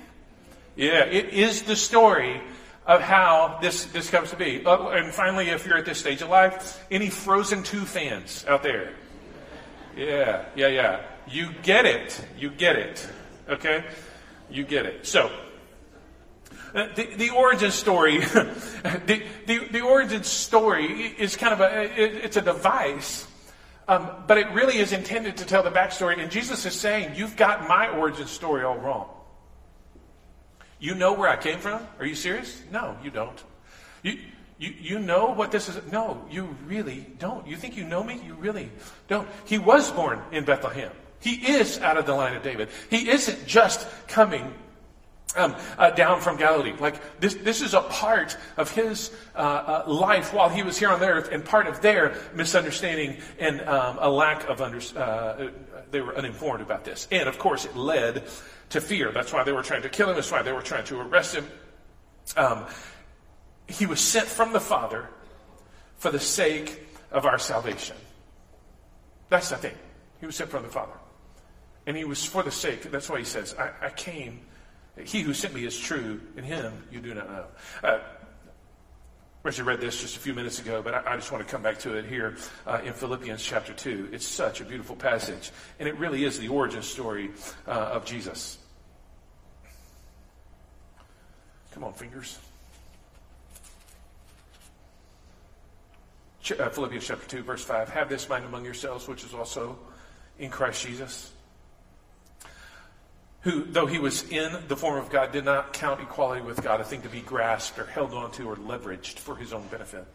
Yeah, 0.76 1.04
it 1.04 1.30
is 1.30 1.62
the 1.62 1.76
story 1.76 2.40
of 2.86 3.00
how 3.00 3.58
this, 3.60 3.84
this 3.86 4.10
comes 4.10 4.30
to 4.30 4.36
be. 4.36 4.64
Uh, 4.64 4.88
and 4.88 5.12
finally, 5.12 5.48
if 5.50 5.66
you're 5.66 5.76
at 5.76 5.84
this 5.84 5.98
stage 5.98 6.22
of 6.22 6.28
life, 6.28 6.84
any 6.90 7.10
Frozen 7.10 7.62
2 7.62 7.80
fans 7.80 8.44
out 8.48 8.62
there? 8.62 8.94
Yeah, 9.96 10.44
yeah, 10.56 10.68
yeah. 10.68 11.00
You 11.28 11.50
get 11.62 11.86
it. 11.86 12.20
You 12.38 12.50
get 12.50 12.76
it. 12.76 13.08
Okay? 13.48 13.84
You 14.50 14.64
get 14.64 14.86
it. 14.86 15.06
So, 15.06 15.30
uh, 16.74 16.86
the, 16.94 17.14
the 17.16 17.30
origin 17.30 17.70
story, 17.70 18.18
the, 18.18 19.22
the, 19.46 19.58
the, 19.70 19.80
origin 19.80 20.22
story 20.22 20.86
is 21.18 21.36
kind 21.36 21.52
of 21.52 21.60
a, 21.60 21.82
it, 22.00 22.24
it's 22.24 22.36
a 22.36 22.40
device, 22.42 23.26
um, 23.88 24.08
but 24.28 24.38
it 24.38 24.48
really 24.52 24.78
is 24.78 24.92
intended 24.92 25.36
to 25.38 25.44
tell 25.44 25.64
the 25.64 25.70
backstory. 25.70 26.20
And 26.20 26.30
Jesus 26.30 26.64
is 26.66 26.74
saying, 26.74 27.16
you've 27.16 27.36
got 27.36 27.68
my 27.68 27.88
origin 27.88 28.26
story 28.26 28.62
all 28.62 28.78
wrong. 28.78 29.08
You 30.80 30.94
know 30.94 31.12
where 31.12 31.28
I 31.28 31.36
came 31.36 31.58
from? 31.58 31.86
Are 31.98 32.06
you 32.06 32.14
serious? 32.14 32.60
No, 32.72 32.96
you 33.04 33.10
don't. 33.10 33.44
You, 34.02 34.18
you, 34.58 34.74
you 34.80 34.98
know 34.98 35.26
what 35.26 35.52
this 35.52 35.68
is? 35.68 35.78
No, 35.92 36.24
you 36.30 36.56
really 36.64 37.06
don't. 37.18 37.46
You 37.46 37.56
think 37.56 37.76
you 37.76 37.84
know 37.84 38.02
me? 38.02 38.20
You 38.24 38.34
really 38.34 38.70
don't. 39.06 39.28
He 39.44 39.58
was 39.58 39.90
born 39.90 40.20
in 40.32 40.44
Bethlehem. 40.44 40.90
He 41.20 41.34
is 41.34 41.78
out 41.80 41.98
of 41.98 42.06
the 42.06 42.14
line 42.14 42.34
of 42.34 42.42
David. 42.42 42.70
He 42.88 43.10
isn't 43.10 43.46
just 43.46 43.86
coming 44.08 44.54
um, 45.36 45.54
uh, 45.78 45.90
down 45.90 46.20
from 46.20 46.38
Galilee. 46.38 46.72
Like 46.78 47.20
this, 47.20 47.34
this 47.34 47.60
is 47.60 47.74
a 47.74 47.82
part 47.82 48.36
of 48.56 48.70
his 48.70 49.12
uh, 49.34 49.38
uh, 49.38 49.84
life 49.86 50.32
while 50.32 50.48
he 50.48 50.62
was 50.62 50.78
here 50.78 50.88
on 50.88 51.02
earth, 51.02 51.28
and 51.30 51.44
part 51.44 51.66
of 51.66 51.82
their 51.82 52.14
misunderstanding 52.34 53.18
and 53.38 53.60
um, 53.62 53.98
a 54.00 54.10
lack 54.10 54.48
of 54.48 54.60
under. 54.62 54.80
They 55.90 56.00
were 56.00 56.16
uninformed 56.16 56.62
about 56.62 56.84
this, 56.84 57.08
and 57.10 57.28
of 57.28 57.38
course, 57.38 57.64
it 57.64 57.76
led 57.76 58.24
to 58.70 58.80
fear. 58.80 59.10
That's 59.12 59.32
why 59.32 59.42
they 59.44 59.52
were 59.52 59.62
trying 59.62 59.82
to 59.82 59.88
kill 59.88 60.08
him. 60.08 60.14
That's 60.14 60.30
why 60.30 60.42
they 60.42 60.52
were 60.52 60.62
trying 60.62 60.84
to 60.84 61.00
arrest 61.00 61.34
him. 61.34 61.46
Um, 62.36 62.66
he 63.66 63.86
was 63.86 64.00
sent 64.00 64.26
from 64.26 64.52
the 64.52 64.60
Father 64.60 65.08
for 65.98 66.10
the 66.10 66.20
sake 66.20 66.86
of 67.10 67.26
our 67.26 67.38
salvation. 67.38 67.96
That's 69.28 69.48
the 69.48 69.56
thing. 69.56 69.74
He 70.20 70.26
was 70.26 70.36
sent 70.36 70.50
from 70.50 70.62
the 70.62 70.68
Father. 70.68 70.92
And 71.86 71.96
he 71.96 72.04
was 72.04 72.24
for 72.24 72.42
the 72.42 72.50
sake, 72.50 72.82
that's 72.82 73.08
why 73.08 73.18
he 73.18 73.24
says, 73.24 73.54
I, 73.58 73.86
I 73.86 73.90
came. 73.90 74.40
He 75.04 75.22
who 75.22 75.32
sent 75.32 75.54
me 75.54 75.64
is 75.64 75.78
true, 75.78 76.20
and 76.36 76.44
him 76.44 76.84
you 76.92 77.00
do 77.00 77.14
not 77.14 77.30
know. 77.30 77.44
Uh, 77.82 77.98
Richard 79.42 79.64
read 79.64 79.80
this 79.80 80.00
just 80.00 80.16
a 80.16 80.20
few 80.20 80.34
minutes 80.34 80.58
ago, 80.58 80.82
but 80.82 80.94
I, 80.94 81.12
I 81.12 81.16
just 81.16 81.32
want 81.32 81.46
to 81.46 81.50
come 81.50 81.62
back 81.62 81.78
to 81.80 81.94
it 81.94 82.04
here 82.04 82.36
uh, 82.66 82.80
in 82.84 82.92
Philippians 82.92 83.42
chapter 83.42 83.72
2. 83.72 84.10
It's 84.12 84.26
such 84.26 84.60
a 84.60 84.64
beautiful 84.64 84.96
passage, 84.96 85.50
and 85.78 85.88
it 85.88 85.96
really 85.96 86.24
is 86.24 86.38
the 86.38 86.48
origin 86.48 86.82
story 86.82 87.30
uh, 87.66 87.70
of 87.70 88.04
Jesus. 88.04 88.58
Come 91.72 91.84
on, 91.84 91.94
fingers. 91.94 92.38
Ch- 96.42 96.52
uh, 96.52 96.68
Philippians 96.68 97.06
chapter 97.06 97.26
2, 97.26 97.42
verse 97.42 97.64
5. 97.64 97.88
Have 97.88 98.10
this 98.10 98.28
mind 98.28 98.44
among 98.44 98.66
yourselves, 98.66 99.08
which 99.08 99.24
is 99.24 99.32
also 99.32 99.78
in 100.38 100.50
Christ 100.50 100.84
Jesus 100.84 101.32
who, 103.42 103.64
though 103.64 103.86
he 103.86 103.98
was 103.98 104.28
in 104.30 104.56
the 104.68 104.76
form 104.76 104.98
of 104.98 105.10
God, 105.10 105.32
did 105.32 105.44
not 105.44 105.72
count 105.72 106.00
equality 106.00 106.42
with 106.42 106.62
God 106.62 106.80
a 106.80 106.84
thing 106.84 107.02
to 107.02 107.08
be 107.08 107.20
grasped 107.20 107.78
or 107.78 107.86
held 107.86 108.12
onto 108.12 108.48
or 108.48 108.56
leveraged 108.56 109.18
for 109.18 109.36
his 109.36 109.52
own 109.52 109.66
benefit. 109.68 110.06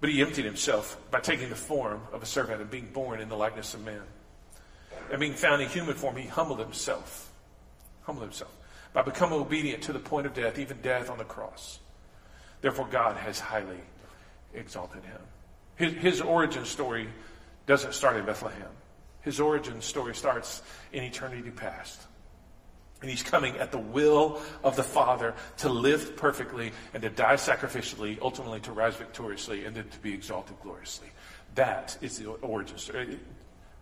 But 0.00 0.10
he 0.10 0.20
emptied 0.20 0.44
himself 0.44 0.98
by 1.10 1.20
taking 1.20 1.48
the 1.48 1.54
form 1.54 2.02
of 2.12 2.22
a 2.22 2.26
servant 2.26 2.60
and 2.60 2.70
being 2.70 2.88
born 2.92 3.20
in 3.20 3.28
the 3.28 3.36
likeness 3.36 3.72
of 3.72 3.84
man. 3.84 4.02
And 5.10 5.20
being 5.20 5.34
found 5.34 5.62
in 5.62 5.68
human 5.68 5.94
form, 5.94 6.16
he 6.16 6.26
humbled 6.26 6.58
himself. 6.58 7.30
Humbled 8.02 8.24
himself 8.24 8.54
by 8.92 9.02
becoming 9.02 9.38
obedient 9.38 9.82
to 9.84 9.92
the 9.92 9.98
point 9.98 10.26
of 10.26 10.34
death, 10.34 10.58
even 10.58 10.78
death 10.82 11.08
on 11.08 11.18
the 11.18 11.24
cross. 11.24 11.78
Therefore, 12.60 12.86
God 12.90 13.16
has 13.16 13.40
highly 13.40 13.80
exalted 14.54 15.02
him. 15.04 15.20
His, 15.76 15.94
his 15.94 16.20
origin 16.20 16.64
story 16.64 17.08
doesn't 17.66 17.94
start 17.94 18.16
in 18.16 18.26
Bethlehem. 18.26 18.68
His 19.22 19.40
origin 19.40 19.80
story 19.80 20.14
starts 20.14 20.62
in 20.92 21.02
eternity 21.04 21.50
past. 21.50 22.00
And 23.00 23.10
he's 23.10 23.22
coming 23.22 23.56
at 23.56 23.72
the 23.72 23.78
will 23.78 24.40
of 24.62 24.76
the 24.76 24.82
Father 24.82 25.34
to 25.58 25.68
live 25.68 26.16
perfectly 26.16 26.72
and 26.94 27.02
to 27.02 27.10
die 27.10 27.34
sacrificially, 27.34 28.18
ultimately 28.22 28.60
to 28.60 28.72
rise 28.72 28.94
victoriously, 28.94 29.64
and 29.64 29.74
then 29.74 29.88
to 29.88 29.98
be 29.98 30.12
exalted 30.14 30.56
gloriously. 30.62 31.08
That 31.56 31.98
is 32.00 32.18
the 32.18 32.30
origin 32.30 32.78
story. 32.78 33.18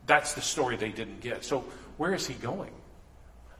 That's 0.06 0.32
the 0.32 0.40
story 0.40 0.76
they 0.76 0.90
didn't 0.90 1.20
get. 1.20 1.44
So, 1.44 1.64
where 1.99 2.14
is 2.14 2.26
he 2.26 2.35
going? 2.35 2.73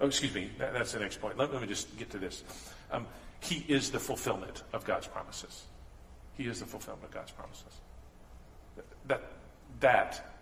Oh, 0.01 0.07
excuse 0.07 0.35
me. 0.35 0.51
That, 0.59 0.73
that's 0.73 0.93
the 0.93 0.99
next 0.99 1.21
point. 1.21 1.37
Let, 1.37 1.53
let, 1.53 1.61
me 1.61 1.69
just 1.69 1.95
get 1.99 2.11
to 2.11 2.19
this. 2.19 2.43
Um, 2.91 3.07
he 3.41 3.65
is 3.69 3.91
the 3.91 4.01
fulfillment 4.01 4.63
of 4.73 4.85
God's 4.85 5.07
promises. 5.07 5.65
He 6.37 6.45
is 6.45 6.61
the 6.61 6.67
fulfillment 6.67 7.05
of 7.05 7.11
God's 7.11 7.33
promises. 7.33 7.81
That, 9.07 9.23
that 9.81 10.40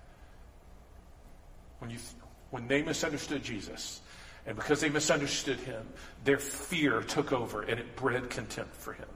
when, 1.79 1.91
you, 1.91 1.99
when 2.51 2.69
they 2.69 2.83
misunderstood 2.83 3.43
Jesus, 3.43 4.01
and 4.47 4.57
because 4.57 4.81
they 4.81 4.89
misunderstood 4.89 5.59
him, 5.61 5.87
their 6.25 6.39
fear 6.39 7.03
took 7.03 7.33
over 7.33 7.63
and 7.63 7.79
it 7.79 7.97
bred 7.97 8.31
contempt 8.31 8.75
for 8.75 8.93
him. 8.95 9.09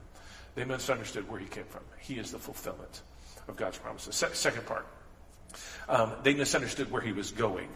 They 0.55 0.63
misunderstood 0.63 1.27
where 1.29 1.39
he 1.39 1.47
came 1.47 1.65
from. 1.65 1.81
He 1.99 2.15
is 2.15 2.31
the 2.31 2.39
fulfillment 2.39 3.01
of 3.47 3.55
God's 3.55 3.77
promises. 3.77 4.15
Se- 4.15 4.33
second 4.33 4.65
part, 4.65 4.85
um, 5.89 6.13
they 6.23 6.33
misunderstood 6.33 6.91
where 6.91 7.01
he 7.01 7.11
was 7.11 7.31
going. 7.31 7.67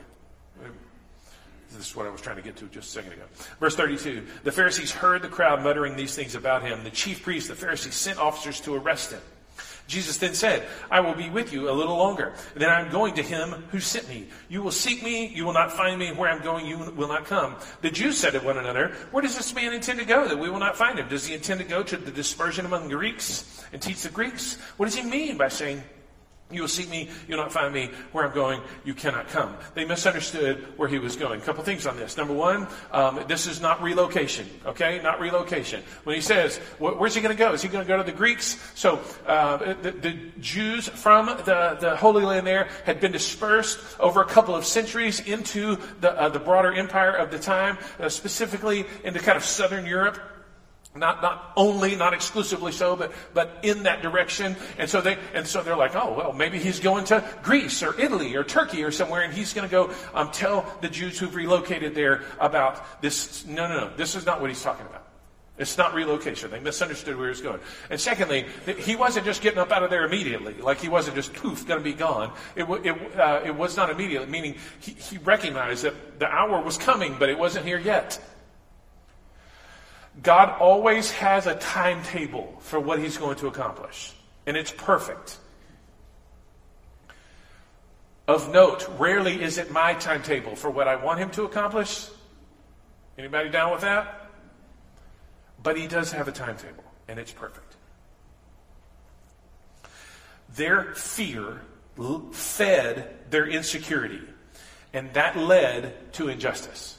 This 1.75 1.89
is 1.89 1.95
what 1.95 2.05
I 2.05 2.09
was 2.09 2.21
trying 2.21 2.37
to 2.37 2.41
get 2.41 2.55
to 2.57 2.65
just 2.67 2.89
a 2.89 2.91
second 2.91 3.13
ago. 3.13 3.23
Verse 3.59 3.75
32 3.75 4.25
The 4.43 4.51
Pharisees 4.51 4.91
heard 4.91 5.21
the 5.21 5.27
crowd 5.27 5.63
muttering 5.63 5.95
these 5.95 6.15
things 6.15 6.35
about 6.35 6.61
him. 6.61 6.83
The 6.83 6.91
chief 6.91 7.23
priests, 7.23 7.49
the 7.49 7.55
Pharisees, 7.55 7.95
sent 7.95 8.19
officers 8.19 8.61
to 8.61 8.75
arrest 8.75 9.11
him. 9.11 9.21
Jesus 9.87 10.17
then 10.17 10.33
said, 10.33 10.67
I 10.91 10.99
will 10.99 11.15
be 11.15 11.29
with 11.29 11.53
you 11.53 11.69
a 11.69 11.71
little 11.71 11.97
longer. 11.97 12.33
Then 12.55 12.69
I'm 12.69 12.91
going 12.91 13.15
to 13.15 13.23
him 13.23 13.51
who 13.71 13.79
sent 13.79 14.09
me. 14.09 14.27
You 14.49 14.61
will 14.61 14.71
seek 14.71 15.01
me, 15.01 15.27
you 15.27 15.45
will 15.45 15.53
not 15.53 15.71
find 15.71 15.97
me. 15.97 16.11
Where 16.11 16.29
I'm 16.29 16.43
going, 16.43 16.65
you 16.65 16.77
will 16.77 17.07
not 17.07 17.25
come. 17.25 17.55
The 17.81 17.89
Jews 17.89 18.17
said 18.17 18.31
to 18.31 18.39
one 18.39 18.57
another, 18.57 18.89
Where 19.11 19.21
does 19.21 19.37
this 19.37 19.55
man 19.55 19.73
intend 19.73 19.99
to 19.99 20.05
go 20.05 20.27
that 20.27 20.37
we 20.37 20.49
will 20.49 20.59
not 20.59 20.75
find 20.75 20.99
him? 20.99 21.07
Does 21.07 21.25
he 21.25 21.33
intend 21.33 21.61
to 21.61 21.65
go 21.65 21.83
to 21.83 21.95
the 21.95 22.11
dispersion 22.11 22.65
among 22.65 22.89
the 22.89 22.95
Greeks 22.95 23.63
and 23.71 23.81
teach 23.81 24.01
the 24.01 24.09
Greeks? 24.09 24.57
What 24.75 24.87
does 24.87 24.95
he 24.95 25.03
mean 25.03 25.37
by 25.37 25.47
saying, 25.47 25.81
you 26.49 26.61
will 26.61 26.69
seek 26.69 26.89
me, 26.89 27.09
you'll 27.27 27.39
not 27.39 27.51
find 27.51 27.73
me. 27.73 27.91
Where 28.13 28.25
I'm 28.25 28.33
going, 28.33 28.61
you 28.85 28.93
cannot 28.93 29.27
come. 29.27 29.57
They 29.73 29.83
misunderstood 29.83 30.65
where 30.77 30.87
he 30.87 30.97
was 30.97 31.17
going. 31.17 31.41
A 31.41 31.43
couple 31.43 31.63
things 31.63 31.85
on 31.85 31.97
this. 31.97 32.15
Number 32.15 32.33
one, 32.33 32.67
um, 32.91 33.19
this 33.27 33.47
is 33.47 33.59
not 33.59 33.81
relocation, 33.81 34.47
okay? 34.65 35.01
Not 35.03 35.19
relocation. 35.19 35.83
When 36.05 36.15
he 36.15 36.21
says, 36.21 36.57
where's 36.79 37.13
he 37.13 37.21
going 37.21 37.35
to 37.35 37.39
go? 37.39 37.51
Is 37.51 37.61
he 37.61 37.67
going 37.67 37.83
to 37.83 37.87
go 37.87 37.97
to 37.97 38.03
the 38.03 38.13
Greeks? 38.13 38.57
So 38.75 39.01
uh, 39.25 39.57
the, 39.81 39.91
the, 39.91 40.17
Jews 40.39 40.87
from 40.87 41.25
the, 41.25 41.77
the 41.79 41.95
Holy 41.97 42.23
Land 42.23 42.47
there 42.47 42.69
had 42.85 42.99
been 42.99 43.11
dispersed 43.11 43.79
over 43.99 44.21
a 44.21 44.25
couple 44.25 44.55
of 44.55 44.65
centuries 44.65 45.19
into 45.19 45.77
the, 45.99 46.11
uh, 46.11 46.29
the 46.29 46.39
broader 46.39 46.71
empire 46.73 47.11
of 47.11 47.31
the 47.31 47.39
time, 47.39 47.77
uh, 47.99 48.07
specifically 48.07 48.85
into 49.03 49.19
kind 49.19 49.37
of 49.37 49.43
southern 49.43 49.85
Europe. 49.85 50.19
Not, 50.97 51.21
not 51.21 51.53
only, 51.55 51.95
not 51.95 52.13
exclusively 52.13 52.71
so, 52.71 52.95
but, 52.95 53.11
but 53.33 53.59
in 53.63 53.83
that 53.83 54.01
direction. 54.01 54.55
And 54.77 54.89
so 54.89 55.01
they, 55.01 55.17
and 55.33 55.45
so 55.45 55.63
they're 55.63 55.77
like, 55.77 55.95
oh, 55.95 56.13
well, 56.13 56.33
maybe 56.33 56.59
he's 56.59 56.79
going 56.79 57.05
to 57.05 57.23
Greece 57.43 57.83
or 57.83 57.99
Italy 57.99 58.35
or 58.35 58.43
Turkey 58.43 58.83
or 58.83 58.91
somewhere 58.91 59.21
and 59.21 59.33
he's 59.33 59.53
going 59.53 59.67
to 59.67 59.71
go, 59.71 59.91
um, 60.13 60.31
tell 60.31 60.65
the 60.81 60.89
Jews 60.89 61.19
who've 61.19 61.33
relocated 61.33 61.95
there 61.95 62.23
about 62.39 63.01
this. 63.01 63.45
No, 63.45 63.67
no, 63.67 63.87
no. 63.87 63.95
This 63.95 64.15
is 64.15 64.25
not 64.25 64.41
what 64.41 64.49
he's 64.49 64.61
talking 64.61 64.85
about. 64.85 65.07
It's 65.57 65.77
not 65.77 65.95
relocation. 65.95 66.51
They 66.51 66.59
misunderstood 66.59 67.17
where 67.17 67.25
he 67.25 67.29
was 67.29 67.41
going. 67.41 67.59
And 67.89 67.99
secondly, 67.99 68.45
he 68.77 68.95
wasn't 68.95 69.25
just 69.25 69.41
getting 69.41 69.57
up 69.57 69.71
out 69.71 69.81
of 69.81 69.89
there 69.89 70.05
immediately. 70.05 70.53
Like 70.53 70.79
he 70.79 70.87
wasn't 70.87 71.15
just 71.15 71.33
poof, 71.33 71.67
going 71.67 71.79
to 71.79 71.83
be 71.83 71.93
gone. 71.93 72.31
It, 72.55 72.65
it, 72.85 73.19
uh, 73.19 73.41
it 73.43 73.55
was 73.55 73.75
not 73.75 73.89
immediate, 73.89 74.29
meaning 74.29 74.55
he, 74.79 74.91
he 74.91 75.17
recognized 75.17 75.83
that 75.83 76.19
the 76.19 76.27
hour 76.27 76.61
was 76.61 76.77
coming, 76.77 77.15
but 77.17 77.29
it 77.29 77.39
wasn't 77.39 77.65
here 77.65 77.79
yet. 77.79 78.19
God 80.21 80.59
always 80.59 81.11
has 81.11 81.45
a 81.45 81.55
timetable 81.55 82.57
for 82.59 82.79
what 82.79 82.99
he's 82.99 83.17
going 83.17 83.37
to 83.37 83.47
accomplish, 83.47 84.13
and 84.45 84.57
it's 84.57 84.71
perfect. 84.71 85.37
Of 88.27 88.51
note, 88.51 88.87
rarely 88.97 89.41
is 89.41 89.57
it 89.57 89.71
my 89.71 89.93
timetable 89.93 90.55
for 90.55 90.69
what 90.69 90.87
I 90.87 90.95
want 90.97 91.19
him 91.19 91.29
to 91.31 91.43
accomplish. 91.43 92.07
Anybody 93.17 93.49
down 93.49 93.71
with 93.71 93.81
that? 93.81 94.29
But 95.63 95.77
he 95.77 95.87
does 95.87 96.11
have 96.11 96.27
a 96.27 96.31
timetable, 96.31 96.83
and 97.07 97.19
it's 97.19 97.31
perfect. 97.31 97.75
Their 100.55 100.93
fear 100.95 101.61
fed 102.31 103.15
their 103.29 103.47
insecurity, 103.47 104.21
and 104.93 105.13
that 105.13 105.37
led 105.37 106.13
to 106.13 106.29
injustice. 106.29 106.97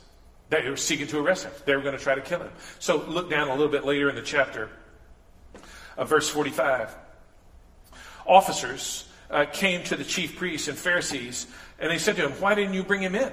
They 0.51 0.69
were 0.69 0.77
seeking 0.77 1.07
to 1.09 1.19
arrest 1.19 1.45
him. 1.45 1.53
They 1.67 1.77
were 1.77 1.83
going 1.83 1.97
to 1.97 2.03
try 2.03 2.15
to 2.15 2.21
kill 2.21 2.41
him. 2.41 2.51
So 2.79 3.05
look 3.05 3.29
down 3.29 3.49
a 3.49 3.53
little 3.53 3.69
bit 3.69 3.85
later 3.85 4.09
in 4.09 4.17
the 4.17 4.23
chapter, 4.23 4.71
uh, 5.97 6.05
verse 6.05 6.29
45. 6.29 6.95
Officers 8.27 9.09
uh, 9.31 9.45
came 9.53 9.85
to 9.85 9.97
the 9.97 10.05
chief 10.05 10.37
priests 10.37 10.69
and 10.69 10.79
Pharisees, 10.79 11.47
and 11.79 11.91
they 11.91 11.99
said 11.99 12.17
to 12.17 12.29
him, 12.29 12.33
Why 12.41 12.55
didn't 12.55 12.75
you 12.75 12.83
bring 12.83 13.03
him 13.03 13.15
in? 13.15 13.33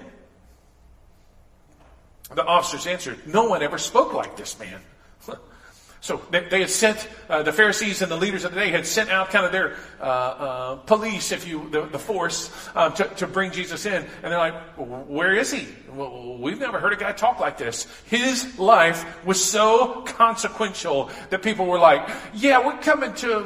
The 2.34 2.44
officers 2.44 2.88
answered, 2.88 3.26
No 3.28 3.46
one 3.46 3.62
ever 3.62 3.78
spoke 3.78 4.14
like 4.14 4.36
this 4.36 4.60
man. 4.60 4.82
So 6.02 6.22
they, 6.30 6.42
they 6.42 6.60
had 6.60 6.70
sent, 6.70 7.08
uh, 7.30 7.42
the 7.42 7.52
Pharisees 7.52 8.04
and 8.04 8.12
the 8.12 8.16
leaders 8.16 8.46
of 8.46 8.54
the 8.54 8.60
day 8.60 8.70
had 8.70 8.86
sent 8.86 9.10
out 9.10 9.32
kind 9.32 9.44
of 9.44 9.52
their 9.52 9.76
uh, 10.00 10.04
uh, 10.04 10.76
police, 10.76 11.32
if 11.32 11.48
you, 11.48 11.68
the, 11.72 11.88
the 11.88 11.98
force, 11.98 12.52
um, 12.76 12.94
to, 12.94 13.06
to 13.16 13.26
bring 13.28 13.52
Jesus 13.52 13.88
in. 13.88 14.06
And 14.22 14.32
they're 14.32 14.38
like, 14.38 14.54
where 14.78 15.34
is 15.34 15.52
he? 15.52 15.68
Well, 15.92 16.38
we've 16.38 16.60
never 16.60 16.80
heard 16.80 16.94
a 16.94 16.98
guy 16.98 17.12
talk 17.12 17.40
like 17.40 17.58
this. 17.58 17.88
His 18.06 18.60
life 18.60 19.26
was 19.26 19.44
so 19.44 20.02
consequential 20.02 21.10
that 21.32 21.42
people 21.42 21.66
were 21.66 21.80
like, 21.80 22.08
yeah, 22.36 22.64
we're 22.64 22.78
coming 22.78 23.14
to, 23.16 23.46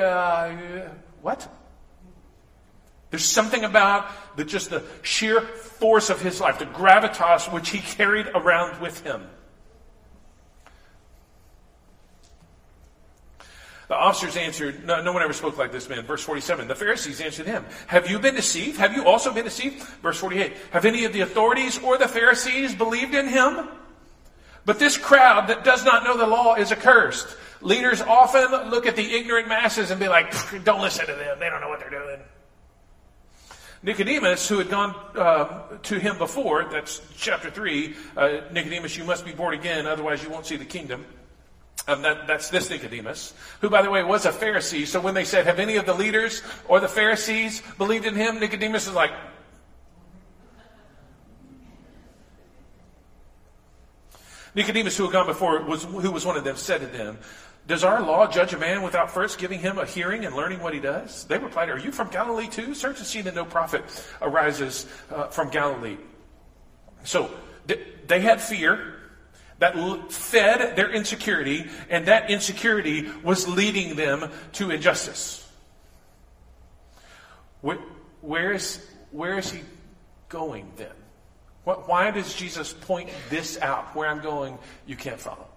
uh, 0.00 0.88
what? 1.20 1.48
There's 3.10 3.24
something 3.24 3.64
about 3.64 4.36
the, 4.36 4.44
just 4.44 4.70
the 4.70 4.84
sheer 5.02 5.40
force 5.40 6.10
of 6.10 6.20
his 6.20 6.40
life, 6.40 6.58
the 6.58 6.66
gravitas 6.66 7.52
which 7.52 7.70
he 7.70 7.78
carried 7.78 8.28
around 8.28 8.80
with 8.80 9.00
him. 9.00 9.26
Officers 13.98 14.36
answered, 14.36 14.86
no, 14.86 15.02
no, 15.02 15.12
one 15.12 15.22
ever 15.22 15.32
spoke 15.32 15.58
like 15.58 15.72
this 15.72 15.88
man. 15.88 16.04
Verse 16.04 16.22
47. 16.22 16.68
The 16.68 16.74
Pharisees 16.74 17.20
answered 17.20 17.46
him, 17.46 17.64
Have 17.86 18.10
you 18.10 18.18
been 18.18 18.34
deceived? 18.34 18.78
Have 18.78 18.94
you 18.94 19.06
also 19.06 19.32
been 19.32 19.44
deceived? 19.44 19.82
Verse 20.02 20.18
48. 20.18 20.52
Have 20.70 20.84
any 20.84 21.04
of 21.04 21.12
the 21.12 21.20
authorities 21.20 21.78
or 21.78 21.98
the 21.98 22.08
Pharisees 22.08 22.74
believed 22.74 23.14
in 23.14 23.28
him? 23.28 23.68
But 24.64 24.78
this 24.78 24.96
crowd 24.96 25.48
that 25.48 25.64
does 25.64 25.84
not 25.84 26.04
know 26.04 26.16
the 26.16 26.26
law 26.26 26.54
is 26.54 26.72
accursed. 26.72 27.36
Leaders 27.60 28.00
often 28.02 28.70
look 28.70 28.86
at 28.86 28.96
the 28.96 29.14
ignorant 29.14 29.48
masses 29.48 29.90
and 29.90 29.98
be 29.98 30.08
like, 30.08 30.32
Don't 30.64 30.80
listen 30.80 31.06
to 31.06 31.14
them. 31.14 31.38
They 31.40 31.50
don't 31.50 31.60
know 31.60 31.68
what 31.68 31.80
they're 31.80 31.90
doing. 31.90 32.20
Nicodemus, 33.82 34.48
who 34.48 34.58
had 34.58 34.70
gone 34.70 34.94
uh, 35.14 35.78
to 35.84 35.98
him 35.98 36.18
before, 36.18 36.64
that's 36.64 37.00
chapter 37.16 37.48
3, 37.48 37.94
uh, 38.16 38.28
Nicodemus, 38.50 38.96
you 38.96 39.04
must 39.04 39.24
be 39.24 39.32
born 39.32 39.54
again, 39.54 39.86
otherwise 39.86 40.22
you 40.22 40.30
won't 40.30 40.46
see 40.46 40.56
the 40.56 40.64
kingdom. 40.64 41.06
Um, 41.88 42.02
that, 42.02 42.26
that's 42.26 42.50
this 42.50 42.68
Nicodemus, 42.68 43.32
who, 43.62 43.70
by 43.70 43.80
the 43.80 43.90
way, 43.90 44.02
was 44.02 44.26
a 44.26 44.30
Pharisee. 44.30 44.86
So 44.86 45.00
when 45.00 45.14
they 45.14 45.24
said, 45.24 45.46
Have 45.46 45.58
any 45.58 45.76
of 45.76 45.86
the 45.86 45.94
leaders 45.94 46.42
or 46.68 46.80
the 46.80 46.88
Pharisees 46.88 47.62
believed 47.78 48.04
in 48.04 48.14
him? 48.14 48.38
Nicodemus 48.38 48.86
is 48.86 48.92
like, 48.92 49.10
Nicodemus, 54.54 54.98
who 54.98 55.04
had 55.04 55.12
gone 55.12 55.26
before, 55.26 55.62
was, 55.62 55.84
who 55.84 56.10
was 56.10 56.26
one 56.26 56.36
of 56.36 56.44
them, 56.44 56.56
said 56.56 56.82
to 56.82 56.86
them, 56.86 57.16
Does 57.66 57.84
our 57.84 58.02
law 58.02 58.26
judge 58.26 58.52
a 58.52 58.58
man 58.58 58.82
without 58.82 59.10
first 59.10 59.38
giving 59.38 59.58
him 59.58 59.78
a 59.78 59.86
hearing 59.86 60.26
and 60.26 60.36
learning 60.36 60.60
what 60.60 60.74
he 60.74 60.80
does? 60.80 61.24
They 61.24 61.38
replied, 61.38 61.70
Are 61.70 61.78
you 61.78 61.90
from 61.90 62.10
Galilee 62.10 62.48
too? 62.48 62.74
Search 62.74 62.98
and 62.98 63.06
see 63.06 63.22
that 63.22 63.34
no 63.34 63.46
prophet 63.46 63.82
arises 64.20 64.84
uh, 65.10 65.28
from 65.28 65.48
Galilee. 65.48 65.96
So 67.04 67.30
they 68.06 68.20
had 68.20 68.42
fear 68.42 68.97
that 69.58 70.12
fed 70.12 70.76
their 70.76 70.90
insecurity, 70.90 71.68
and 71.90 72.06
that 72.06 72.30
insecurity 72.30 73.10
was 73.22 73.48
leading 73.48 73.96
them 73.96 74.30
to 74.52 74.70
injustice. 74.70 75.44
Where, 77.60 77.78
where, 78.20 78.52
is, 78.52 78.86
where 79.10 79.38
is 79.38 79.50
he 79.50 79.60
going 80.28 80.70
then? 80.76 80.92
What, 81.64 81.88
why 81.88 82.10
does 82.10 82.34
Jesus 82.34 82.72
point 82.72 83.10
this 83.30 83.60
out? 83.60 83.94
Where 83.96 84.08
I'm 84.08 84.20
going, 84.20 84.58
you 84.86 84.96
can't 84.96 85.20
follow. 85.20 85.48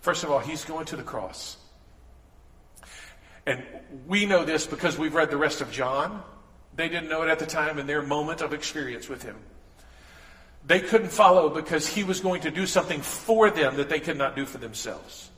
First 0.00 0.24
of 0.24 0.30
all, 0.30 0.38
he's 0.38 0.64
going 0.64 0.86
to 0.86 0.96
the 0.96 1.02
cross. 1.02 1.56
And 3.46 3.64
we 4.06 4.26
know 4.26 4.44
this 4.44 4.66
because 4.66 4.98
we've 4.98 5.14
read 5.14 5.30
the 5.30 5.38
rest 5.38 5.62
of 5.62 5.72
John. 5.72 6.22
They 6.76 6.88
didn't 6.88 7.08
know 7.08 7.22
it 7.22 7.28
at 7.28 7.38
the 7.38 7.46
time 7.46 7.78
in 7.78 7.86
their 7.86 8.02
moment 8.02 8.42
of 8.42 8.52
experience 8.52 9.08
with 9.08 9.22
him. 9.22 9.36
They 10.68 10.80
couldn't 10.80 11.08
follow 11.08 11.48
because 11.48 11.88
he 11.88 12.04
was 12.04 12.20
going 12.20 12.42
to 12.42 12.50
do 12.50 12.66
something 12.66 13.00
for 13.00 13.50
them 13.50 13.76
that 13.78 13.88
they 13.88 14.00
could 14.00 14.18
not 14.18 14.36
do 14.36 14.44
for 14.44 14.58
themselves. 14.58 15.30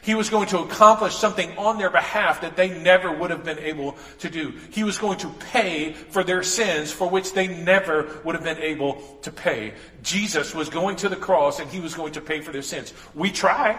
He 0.00 0.14
was 0.14 0.30
going 0.30 0.48
to 0.48 0.60
accomplish 0.60 1.14
something 1.14 1.56
on 1.58 1.76
their 1.76 1.90
behalf 1.90 2.40
that 2.40 2.56
they 2.56 2.76
never 2.80 3.12
would 3.12 3.30
have 3.30 3.44
been 3.44 3.58
able 3.58 3.96
to 4.20 4.30
do. 4.30 4.54
He 4.70 4.82
was 4.82 4.96
going 4.96 5.18
to 5.18 5.28
pay 5.28 5.92
for 5.92 6.24
their 6.24 6.42
sins 6.42 6.90
for 6.90 7.08
which 7.08 7.34
they 7.34 7.48
never 7.48 8.18
would 8.24 8.34
have 8.34 8.42
been 8.42 8.58
able 8.58 8.94
to 9.22 9.30
pay. 9.30 9.74
Jesus 10.02 10.54
was 10.54 10.70
going 10.70 10.96
to 10.96 11.10
the 11.10 11.16
cross 11.16 11.60
and 11.60 11.70
he 11.70 11.78
was 11.78 11.94
going 11.94 12.14
to 12.14 12.22
pay 12.22 12.40
for 12.40 12.50
their 12.50 12.62
sins. 12.62 12.94
We 13.14 13.30
try. 13.30 13.78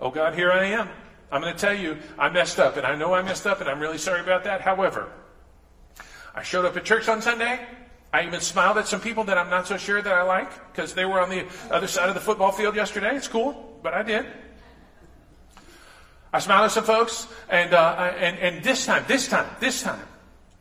Oh 0.00 0.10
God, 0.10 0.34
here 0.34 0.50
I 0.50 0.64
am. 0.68 0.88
I'm 1.30 1.42
going 1.42 1.54
to 1.54 1.60
tell 1.60 1.76
you, 1.76 1.98
I 2.18 2.30
messed 2.30 2.58
up 2.58 2.78
and 2.78 2.86
I 2.86 2.96
know 2.96 3.12
I 3.12 3.20
messed 3.20 3.46
up 3.46 3.60
and 3.60 3.68
I'm 3.68 3.78
really 3.78 3.98
sorry 3.98 4.22
about 4.22 4.44
that. 4.44 4.62
However, 4.62 5.12
I 6.34 6.42
showed 6.42 6.64
up 6.64 6.76
at 6.78 6.84
church 6.86 7.08
on 7.08 7.20
Sunday. 7.20 7.60
I 8.14 8.24
even 8.24 8.40
smiled 8.40 8.78
at 8.78 8.86
some 8.86 9.00
people 9.00 9.24
that 9.24 9.36
I'm 9.36 9.50
not 9.50 9.66
so 9.66 9.76
sure 9.76 10.00
that 10.00 10.12
I 10.12 10.22
like 10.22 10.48
because 10.70 10.94
they 10.94 11.04
were 11.04 11.20
on 11.20 11.30
the 11.30 11.48
other 11.68 11.88
side 11.88 12.08
of 12.08 12.14
the 12.14 12.20
football 12.20 12.52
field 12.52 12.76
yesterday. 12.76 13.16
It's 13.16 13.26
cool, 13.26 13.76
but 13.82 13.92
I 13.92 14.04
did. 14.04 14.24
I 16.32 16.38
smiled 16.38 16.66
at 16.66 16.70
some 16.70 16.84
folks, 16.84 17.26
and, 17.48 17.74
uh, 17.74 18.14
and, 18.16 18.38
and 18.38 18.62
this 18.62 18.86
time, 18.86 19.04
this 19.08 19.26
time, 19.26 19.48
this 19.58 19.82
time, 19.82 20.06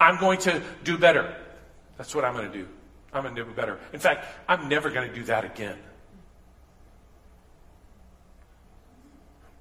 I'm 0.02 0.20
going 0.20 0.40
to 0.40 0.64
do 0.84 0.98
better. 0.98 1.32
That's 1.96 2.16
what 2.16 2.26
I'm 2.26 2.34
going 2.34 2.52
to 2.52 2.58
do. 2.58 2.68
I'm 3.14 3.22
going 3.22 3.36
to 3.36 3.44
do 3.44 3.52
better. 3.52 3.80
In 3.94 4.00
fact, 4.00 4.26
I'm 4.50 4.68
never 4.68 4.90
going 4.90 5.08
to 5.08 5.14
do 5.14 5.24
that 5.26 5.46
again. 5.46 5.78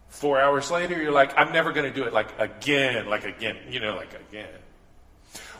Four 0.08 0.40
hours 0.40 0.70
later, 0.70 0.98
you're 0.98 1.12
like, 1.12 1.36
I'm 1.36 1.52
never 1.52 1.72
going 1.72 1.92
to 1.92 1.94
do 1.94 2.04
it 2.04 2.14
like 2.14 2.40
again, 2.40 3.06
like 3.06 3.26
again, 3.26 3.58
you 3.68 3.80
know, 3.80 3.96
like 3.96 4.14
again. 4.30 4.48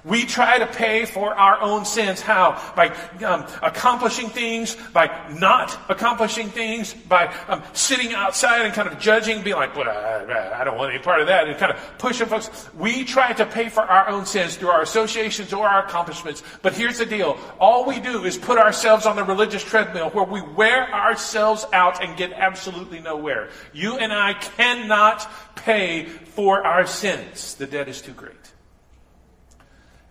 We 0.05 0.25
try 0.25 0.59
to 0.59 0.67
pay 0.67 1.05
for 1.05 1.33
our 1.33 1.61
own 1.61 1.85
sins. 1.85 2.21
How? 2.21 2.61
By 2.75 2.89
um, 3.25 3.47
accomplishing 3.63 4.31
things, 4.31 4.77
by 4.93 5.11
not 5.39 5.79
accomplishing 5.89 6.49
things, 6.49 6.93
by 6.93 7.33
um, 7.47 7.63
sitting 7.73 8.13
outside 8.13 8.63
and 8.63 8.75
kind 8.75 8.89
of 8.89 8.99
judging, 8.99 9.43
being 9.43 9.55
like, 9.55 9.77
I, 9.77 10.65
don't 10.65 10.77
want 10.77 10.93
any 10.93 11.03
part 11.03 11.21
of 11.21 11.29
that, 11.29 11.47
and 11.47 11.57
kind 11.57 11.71
of 11.71 11.99
pushing 11.99 12.27
folks. 12.27 12.69
We 12.77 13.05
try 13.05 13.33
to 13.33 13.47
pay 13.47 13.69
for 13.69 13.83
our 13.83 14.09
own 14.09 14.27
sins 14.27 14.57
through 14.57 14.71
our 14.71 14.83
associations 14.83 15.53
or 15.53 15.69
our 15.69 15.87
accomplishments. 15.87 16.43
But 16.63 16.75
here's 16.75 16.99
the 16.99 17.07
deal. 17.07 17.39
All 17.61 17.85
we 17.85 18.01
do 18.01 18.25
is 18.25 18.37
put 18.37 18.59
ourselves 18.59 19.07
on 19.07 19.15
the 19.15 19.25
religious 19.25 19.63
treadmill 19.63 20.11
where 20.11 20.25
we 20.25 20.41
wear 20.41 20.93
ourselves 20.93 21.65
out 21.73 22.03
and 22.03 22.17
get 22.17 22.33
absolutely 22.33 22.99
nowhere. 22.99 23.51
You 23.73 23.99
and 23.99 24.13
I 24.13 24.35
cannot 24.35 25.31
pay 25.55 26.07
for 26.07 26.67
our 26.67 26.87
sins. 26.87 27.55
The 27.55 27.67
debt 27.67 27.89
is 27.89 28.03
too 28.03 28.13
great. 28.13 28.53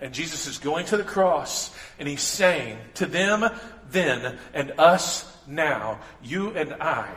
And 0.01 0.13
Jesus 0.13 0.48
is 0.48 0.58
going 0.58 0.88
to 0.88 0.98
the 0.98 1.03
cross 1.03 1.74
and 2.00 2.08
he's 2.08 2.24
saying 2.24 2.79
to 2.96 3.05
them 3.05 3.48
then 3.91 4.39
and 4.53 4.72
us 4.79 5.31
now, 5.48 6.00
you 6.24 6.51
and 6.51 6.74
I, 6.74 7.10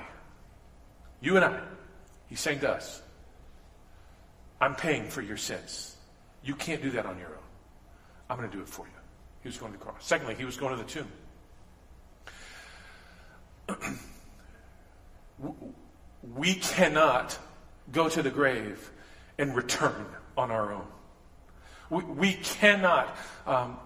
you 1.21 1.37
and 1.37 1.45
I, 1.45 1.61
he's 2.29 2.41
saying 2.41 2.61
to 2.61 2.71
us, 2.71 3.03
I'm 4.61 4.75
paying 4.75 5.09
for 5.09 5.23
your 5.23 5.39
sins. 5.39 5.97
You 6.43 6.55
can't 6.55 6.83
do 6.83 6.91
that 6.91 7.07
on 7.07 7.19
your 7.19 7.29
own. 7.29 7.35
I'm 8.29 8.37
going 8.37 8.51
to 8.51 8.57
do 8.57 8.63
it 8.63 8.69
for 8.69 8.85
you. 8.87 8.93
He 9.43 9.49
was 9.49 9.57
going 9.57 9.73
to 9.73 9.79
the 9.79 9.85
cross. 9.85 9.97
Secondly, 10.01 10.35
he 10.35 10.45
was 10.45 10.57
going 10.57 10.77
to 10.77 10.83
the 10.83 10.89
tomb. 10.89 11.07
we 16.35 16.55
cannot 16.55 17.39
go 17.93 18.09
to 18.09 18.23
the 18.23 18.31
grave 18.31 18.91
and 19.39 19.55
return 19.57 20.07
on 20.37 20.51
our 20.51 20.73
own. 20.73 20.87
We, 21.91 22.05
we 22.05 22.33
cannot. 22.35 23.17
Um, 23.47 23.77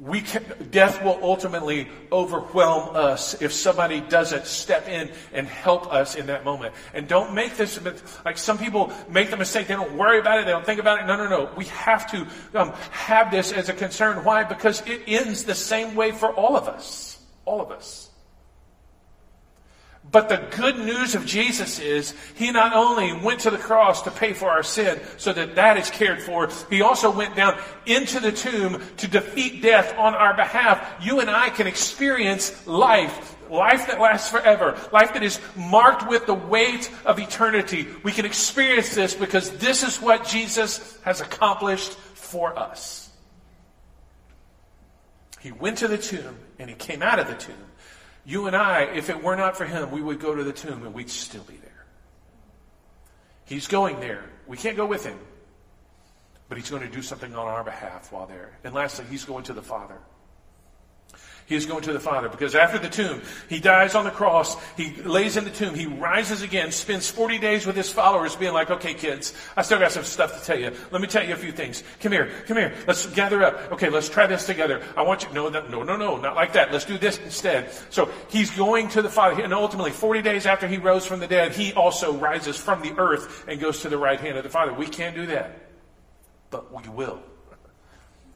we 0.00 0.20
can, 0.20 0.44
death 0.70 1.02
will 1.04 1.18
ultimately 1.22 1.88
overwhelm 2.10 2.96
us 2.96 3.40
if 3.40 3.52
somebody 3.52 4.00
doesn't 4.00 4.46
step 4.46 4.88
in 4.88 5.10
and 5.32 5.46
help 5.46 5.92
us 5.92 6.16
in 6.16 6.26
that 6.26 6.44
moment. 6.44 6.74
And 6.92 7.06
don't 7.06 7.34
make 7.34 7.56
this 7.56 7.78
like 8.24 8.38
some 8.38 8.58
people 8.58 8.92
make 9.08 9.30
the 9.30 9.36
mistake. 9.36 9.68
They 9.68 9.74
don't 9.74 9.96
worry 9.96 10.18
about 10.18 10.40
it. 10.40 10.46
They 10.46 10.52
don't 10.52 10.66
think 10.66 10.80
about 10.80 11.00
it. 11.00 11.06
No, 11.06 11.16
no, 11.16 11.28
no. 11.28 11.50
We 11.56 11.66
have 11.66 12.10
to 12.10 12.26
um, 12.54 12.72
have 12.90 13.30
this 13.30 13.52
as 13.52 13.68
a 13.68 13.72
concern. 13.72 14.24
Why? 14.24 14.44
Because 14.44 14.84
it 14.86 15.02
ends 15.06 15.44
the 15.44 15.54
same 15.54 15.94
way 15.94 16.10
for 16.10 16.32
all 16.32 16.56
of 16.56 16.68
us. 16.68 17.20
All 17.44 17.60
of 17.60 17.70
us. 17.70 18.10
But 20.10 20.28
the 20.28 20.44
good 20.56 20.78
news 20.78 21.14
of 21.14 21.24
Jesus 21.24 21.78
is 21.78 22.14
he 22.34 22.50
not 22.50 22.74
only 22.74 23.12
went 23.12 23.40
to 23.40 23.50
the 23.50 23.58
cross 23.58 24.02
to 24.02 24.10
pay 24.10 24.32
for 24.32 24.50
our 24.50 24.62
sin 24.62 25.00
so 25.16 25.32
that 25.32 25.54
that 25.54 25.78
is 25.78 25.90
cared 25.90 26.20
for, 26.20 26.50
he 26.68 26.82
also 26.82 27.10
went 27.10 27.36
down 27.36 27.58
into 27.86 28.20
the 28.20 28.32
tomb 28.32 28.82
to 28.98 29.08
defeat 29.08 29.62
death 29.62 29.96
on 29.96 30.14
our 30.14 30.34
behalf. 30.34 30.86
You 31.00 31.20
and 31.20 31.30
I 31.30 31.50
can 31.50 31.66
experience 31.66 32.66
life, 32.66 33.36
life 33.48 33.86
that 33.86 34.00
lasts 34.00 34.28
forever, 34.28 34.76
life 34.92 35.14
that 35.14 35.22
is 35.22 35.40
marked 35.56 36.06
with 36.08 36.26
the 36.26 36.34
weight 36.34 36.90
of 37.06 37.18
eternity. 37.18 37.86
We 38.02 38.12
can 38.12 38.26
experience 38.26 38.94
this 38.94 39.14
because 39.14 39.50
this 39.58 39.82
is 39.82 40.00
what 40.02 40.26
Jesus 40.26 40.98
has 41.04 41.20
accomplished 41.20 41.92
for 41.92 42.58
us. 42.58 43.08
He 45.40 45.52
went 45.52 45.78
to 45.78 45.88
the 45.88 45.98
tomb 45.98 46.36
and 46.58 46.68
he 46.68 46.76
came 46.76 47.02
out 47.02 47.18
of 47.18 47.28
the 47.28 47.34
tomb 47.34 47.56
you 48.24 48.46
and 48.46 48.54
I, 48.54 48.82
if 48.82 49.10
it 49.10 49.22
were 49.22 49.36
not 49.36 49.56
for 49.56 49.64
him, 49.64 49.90
we 49.90 50.00
would 50.00 50.20
go 50.20 50.34
to 50.34 50.44
the 50.44 50.52
tomb 50.52 50.84
and 50.84 50.94
we'd 50.94 51.10
still 51.10 51.42
be 51.42 51.56
there. 51.56 51.86
He's 53.44 53.66
going 53.66 54.00
there. 54.00 54.24
We 54.46 54.56
can't 54.56 54.76
go 54.76 54.86
with 54.86 55.04
him, 55.04 55.18
but 56.48 56.58
he's 56.58 56.70
going 56.70 56.82
to 56.82 56.88
do 56.88 57.02
something 57.02 57.34
on 57.34 57.46
our 57.46 57.64
behalf 57.64 58.12
while 58.12 58.26
there. 58.26 58.52
And 58.64 58.74
lastly, 58.74 59.04
he's 59.10 59.24
going 59.24 59.44
to 59.44 59.52
the 59.52 59.62
Father. 59.62 59.98
He 61.46 61.56
is 61.56 61.66
going 61.66 61.82
to 61.82 61.92
the 61.92 62.00
Father 62.00 62.28
because 62.28 62.54
after 62.54 62.78
the 62.78 62.88
tomb, 62.88 63.20
he 63.48 63.60
dies 63.60 63.94
on 63.94 64.04
the 64.04 64.10
cross, 64.10 64.56
he 64.76 64.94
lays 65.02 65.36
in 65.36 65.44
the 65.44 65.50
tomb, 65.50 65.74
he 65.74 65.86
rises 65.86 66.42
again, 66.42 66.70
spends 66.70 67.10
40 67.10 67.38
days 67.38 67.66
with 67.66 67.76
his 67.76 67.90
followers 67.90 68.36
being 68.36 68.52
like, 68.52 68.70
okay, 68.70 68.94
kids, 68.94 69.34
I 69.56 69.62
still 69.62 69.78
got 69.78 69.92
some 69.92 70.04
stuff 70.04 70.38
to 70.38 70.46
tell 70.46 70.58
you. 70.58 70.72
Let 70.90 71.02
me 71.02 71.08
tell 71.08 71.24
you 71.24 71.34
a 71.34 71.36
few 71.36 71.52
things. 71.52 71.82
Come 72.00 72.12
here, 72.12 72.30
come 72.46 72.56
here. 72.56 72.72
Let's 72.86 73.06
gather 73.06 73.42
up. 73.42 73.72
Okay, 73.72 73.90
let's 73.90 74.08
try 74.08 74.26
this 74.26 74.46
together. 74.46 74.82
I 74.96 75.02
want 75.02 75.24
you, 75.24 75.32
no, 75.32 75.48
no, 75.48 75.66
no, 75.66 75.82
no, 75.82 75.96
no, 75.96 76.16
not 76.16 76.36
like 76.36 76.52
that. 76.54 76.72
Let's 76.72 76.84
do 76.84 76.96
this 76.96 77.18
instead. 77.18 77.70
So 77.90 78.10
he's 78.28 78.50
going 78.50 78.88
to 78.90 79.02
the 79.02 79.10
Father 79.10 79.42
and 79.42 79.52
ultimately 79.52 79.90
40 79.90 80.22
days 80.22 80.46
after 80.46 80.68
he 80.68 80.78
rose 80.78 81.06
from 81.06 81.20
the 81.20 81.26
dead, 81.26 81.52
he 81.52 81.72
also 81.72 82.14
rises 82.14 82.56
from 82.56 82.82
the 82.82 82.92
earth 82.98 83.44
and 83.48 83.60
goes 83.60 83.82
to 83.82 83.88
the 83.88 83.98
right 83.98 84.20
hand 84.20 84.38
of 84.38 84.44
the 84.44 84.50
Father. 84.50 84.72
We 84.72 84.86
can't 84.86 85.14
do 85.14 85.26
that, 85.26 85.70
but 86.50 86.72
we 86.72 86.88
will. 86.88 87.22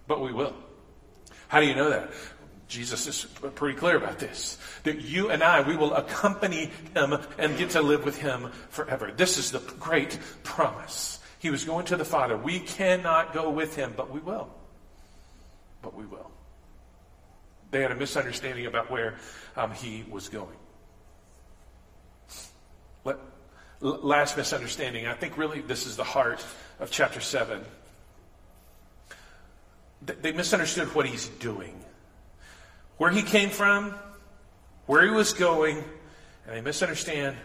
But 0.06 0.20
we 0.20 0.32
will. 0.32 0.54
How 1.48 1.60
do 1.60 1.66
you 1.66 1.74
know 1.74 1.90
that? 1.90 2.10
Jesus 2.68 3.06
is 3.06 3.24
pretty 3.54 3.78
clear 3.78 3.96
about 3.96 4.18
this. 4.18 4.58
That 4.82 5.00
you 5.00 5.30
and 5.30 5.42
I, 5.42 5.60
we 5.66 5.76
will 5.76 5.94
accompany 5.94 6.70
him 6.94 7.16
and 7.38 7.56
get 7.56 7.70
to 7.70 7.82
live 7.82 8.04
with 8.04 8.18
him 8.18 8.50
forever. 8.70 9.12
This 9.16 9.38
is 9.38 9.52
the 9.52 9.60
great 9.78 10.18
promise. 10.42 11.20
He 11.38 11.50
was 11.50 11.64
going 11.64 11.86
to 11.86 11.96
the 11.96 12.04
Father. 12.04 12.36
We 12.36 12.58
cannot 12.58 13.32
go 13.32 13.50
with 13.50 13.76
him, 13.76 13.94
but 13.96 14.10
we 14.10 14.18
will. 14.18 14.48
But 15.80 15.94
we 15.94 16.06
will. 16.06 16.30
They 17.70 17.82
had 17.82 17.92
a 17.92 17.96
misunderstanding 17.96 18.66
about 18.66 18.90
where 18.90 19.14
um, 19.56 19.70
he 19.70 20.04
was 20.10 20.28
going. 20.28 20.56
Let, 23.04 23.18
last 23.80 24.36
misunderstanding, 24.36 25.06
I 25.06 25.14
think 25.14 25.38
really 25.38 25.60
this 25.60 25.86
is 25.86 25.96
the 25.96 26.04
heart 26.04 26.44
of 26.80 26.90
chapter 26.90 27.20
7. 27.20 27.60
They 30.02 30.32
misunderstood 30.32 30.92
what 30.94 31.06
he's 31.06 31.28
doing 31.28 31.74
where 32.98 33.10
he 33.10 33.22
came 33.22 33.50
from, 33.50 33.94
where 34.86 35.04
he 35.04 35.10
was 35.10 35.32
going, 35.32 35.78
and 36.46 36.56
they 36.56 36.60
misunderstand 36.60 37.36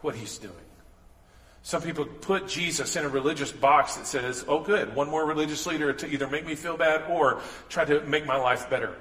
what 0.00 0.14
he's 0.14 0.38
doing. 0.38 0.54
Some 1.62 1.82
people 1.82 2.04
put 2.04 2.48
Jesus 2.48 2.96
in 2.96 3.04
a 3.04 3.08
religious 3.08 3.52
box 3.52 3.94
that 3.94 4.06
says, 4.06 4.44
oh, 4.48 4.60
good, 4.60 4.96
one 4.96 5.08
more 5.08 5.24
religious 5.24 5.64
leader 5.64 5.92
to 5.92 6.08
either 6.08 6.26
make 6.26 6.44
me 6.44 6.56
feel 6.56 6.76
bad 6.76 7.08
or 7.08 7.40
try 7.68 7.84
to 7.84 8.00
make 8.00 8.26
my 8.26 8.36
life 8.36 8.68
better. 8.68 8.96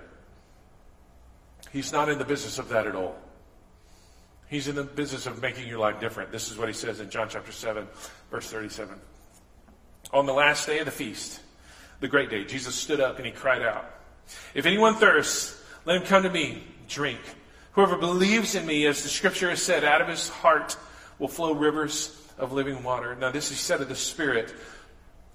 He's 1.73 1.91
not 1.91 2.09
in 2.09 2.19
the 2.19 2.25
business 2.25 2.59
of 2.59 2.69
that 2.69 2.85
at 2.85 2.95
all. 2.95 3.15
He's 4.47 4.67
in 4.67 4.75
the 4.75 4.83
business 4.83 5.25
of 5.25 5.41
making 5.41 5.67
your 5.67 5.79
life 5.79 5.99
different. 5.99 6.31
This 6.31 6.51
is 6.51 6.57
what 6.57 6.67
he 6.67 6.73
says 6.73 6.99
in 6.99 7.09
John 7.09 7.29
chapter 7.29 7.51
7, 7.51 7.87
verse 8.29 8.49
37. 8.51 8.95
On 10.13 10.25
the 10.25 10.33
last 10.33 10.67
day 10.67 10.79
of 10.79 10.85
the 10.85 10.91
feast, 10.91 11.39
the 12.01 12.09
great 12.09 12.29
day, 12.29 12.43
Jesus 12.43 12.75
stood 12.75 12.99
up 12.99 13.17
and 13.17 13.25
he 13.25 13.31
cried 13.31 13.61
out, 13.61 13.85
If 14.53 14.65
anyone 14.65 14.95
thirsts, 14.95 15.60
let 15.85 15.97
him 15.97 16.03
come 16.03 16.23
to 16.23 16.29
me, 16.29 16.63
drink. 16.87 17.19
Whoever 17.73 17.97
believes 17.97 18.55
in 18.55 18.65
me, 18.65 18.85
as 18.85 19.03
the 19.03 19.09
scripture 19.09 19.49
has 19.49 19.61
said, 19.61 19.83
out 19.83 20.01
of 20.01 20.07
his 20.07 20.29
heart 20.29 20.77
will 21.19 21.27
flow 21.27 21.53
rivers 21.53 22.17
of 22.37 22.51
living 22.51 22.83
water. 22.83 23.15
Now, 23.15 23.31
this 23.31 23.51
is 23.51 23.59
said 23.59 23.81
of 23.81 23.89
the 23.89 23.95
Spirit, 23.95 24.53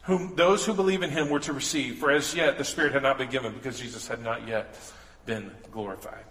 whom 0.02 0.36
those 0.36 0.64
who 0.66 0.74
believe 0.74 1.02
in 1.02 1.10
him 1.10 1.30
were 1.30 1.40
to 1.40 1.52
receive. 1.52 1.98
For 1.98 2.10
as 2.10 2.34
yet 2.34 2.58
the 2.58 2.64
Spirit 2.64 2.92
had 2.92 3.02
not 3.02 3.18
been 3.18 3.30
given 3.30 3.52
because 3.52 3.80
Jesus 3.80 4.06
had 4.06 4.22
not 4.22 4.46
yet 4.46 4.76
been 5.24 5.50
glorified. 5.70 6.24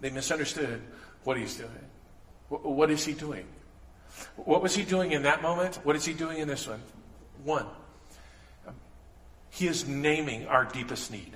They 0.00 0.10
misunderstood 0.10 0.82
what 1.24 1.36
he's 1.36 1.56
doing. 1.56 1.70
What 2.48 2.90
is 2.90 3.04
he 3.04 3.12
doing? 3.12 3.46
What 4.36 4.62
was 4.62 4.74
he 4.74 4.84
doing 4.84 5.12
in 5.12 5.22
that 5.24 5.42
moment? 5.42 5.76
What 5.84 5.96
is 5.96 6.04
he 6.04 6.14
doing 6.14 6.38
in 6.38 6.48
this 6.48 6.68
one? 6.68 6.80
One, 7.44 7.66
he 9.50 9.66
is 9.66 9.86
naming 9.86 10.46
our 10.46 10.64
deepest 10.64 11.10
need 11.10 11.32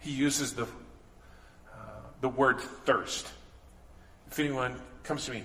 he 0.00 0.10
uses 0.10 0.54
the, 0.54 0.64
uh, 0.64 1.76
the 2.20 2.28
word 2.28 2.60
thirst. 2.60 3.28
If 4.30 4.38
anyone 4.38 4.74
comes 5.02 5.26
to 5.26 5.32
me, 5.32 5.44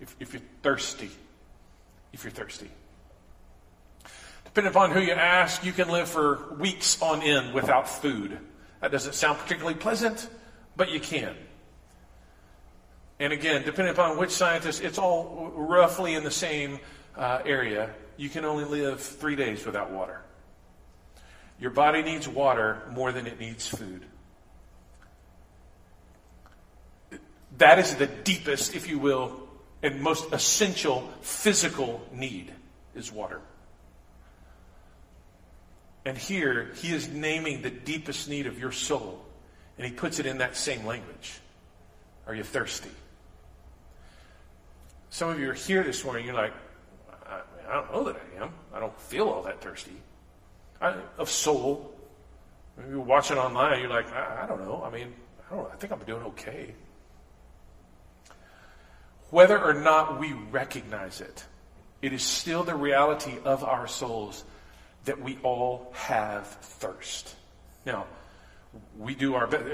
if, 0.00 0.16
if 0.18 0.32
you're 0.32 0.42
thirsty, 0.62 1.10
if 2.12 2.24
you're 2.24 2.30
thirsty. 2.30 2.70
Depending 4.44 4.70
upon 4.72 4.90
who 4.90 5.00
you 5.00 5.12
ask, 5.12 5.64
you 5.64 5.72
can 5.72 5.88
live 5.88 6.08
for 6.08 6.54
weeks 6.54 7.00
on 7.00 7.22
end 7.22 7.54
without 7.54 7.88
food. 7.88 8.38
That 8.80 8.90
doesn't 8.90 9.14
sound 9.14 9.38
particularly 9.38 9.78
pleasant, 9.78 10.28
but 10.76 10.90
you 10.90 10.98
can. 10.98 11.34
And 13.20 13.32
again, 13.32 13.62
depending 13.64 13.92
upon 13.92 14.16
which 14.16 14.30
scientist, 14.30 14.82
it's 14.82 14.98
all 14.98 15.52
roughly 15.54 16.14
in 16.14 16.24
the 16.24 16.30
same 16.30 16.80
uh, 17.16 17.42
area. 17.44 17.90
You 18.16 18.28
can 18.28 18.44
only 18.44 18.64
live 18.64 19.00
three 19.00 19.36
days 19.36 19.66
without 19.66 19.90
water. 19.90 20.22
Your 21.60 21.70
body 21.70 22.02
needs 22.02 22.26
water 22.26 22.82
more 22.90 23.12
than 23.12 23.26
it 23.26 23.38
needs 23.38 23.66
food. 23.66 24.04
That 27.58 27.78
is 27.78 27.94
the 27.96 28.06
deepest, 28.06 28.74
if 28.74 28.88
you 28.88 28.98
will, 28.98 29.48
and 29.82 30.00
most 30.00 30.32
essential 30.32 31.08
physical 31.20 32.02
need 32.12 32.50
is 32.94 33.12
water. 33.12 33.40
And 36.06 36.16
here, 36.16 36.72
he 36.76 36.94
is 36.94 37.08
naming 37.08 37.60
the 37.60 37.70
deepest 37.70 38.28
need 38.28 38.46
of 38.46 38.58
your 38.58 38.72
soul, 38.72 39.22
and 39.76 39.86
he 39.86 39.92
puts 39.92 40.18
it 40.18 40.24
in 40.24 40.38
that 40.38 40.56
same 40.56 40.86
language. 40.86 41.40
Are 42.26 42.34
you 42.34 42.42
thirsty? 42.42 42.90
Some 45.10 45.28
of 45.28 45.38
you 45.38 45.50
are 45.50 45.54
here 45.54 45.82
this 45.82 46.02
morning, 46.04 46.24
you're 46.24 46.34
like, 46.34 46.54
I, 47.28 47.74
don't 47.74 47.92
know 47.92 48.04
that 48.04 48.16
I 48.16 48.42
am. 48.42 48.52
I 48.72 48.80
don't 48.80 48.98
feel 48.98 49.28
all 49.28 49.42
that 49.42 49.60
thirsty. 49.60 49.92
I, 50.80 50.94
of 51.18 51.28
soul. 51.28 51.94
You're 52.88 53.00
watching 53.00 53.36
online, 53.36 53.80
you're 53.80 53.90
like, 53.90 54.10
I, 54.12 54.44
I 54.44 54.46
don't 54.46 54.60
know. 54.60 54.82
I 54.84 54.90
mean, 54.90 55.12
I 55.50 55.54
don't. 55.54 55.70
I 55.70 55.76
think 55.76 55.92
I'm 55.92 55.98
doing 56.00 56.22
okay. 56.22 56.74
Whether 59.30 59.62
or 59.62 59.74
not 59.74 60.18
we 60.18 60.32
recognize 60.32 61.20
it, 61.20 61.44
it 62.02 62.12
is 62.12 62.22
still 62.22 62.64
the 62.64 62.74
reality 62.74 63.34
of 63.44 63.62
our 63.62 63.86
souls 63.86 64.44
that 65.04 65.20
we 65.20 65.38
all 65.42 65.92
have 65.94 66.46
thirst. 66.46 67.34
Now, 67.84 68.06
we 68.98 69.14
do 69.14 69.34
our 69.34 69.46
best. 69.46 69.64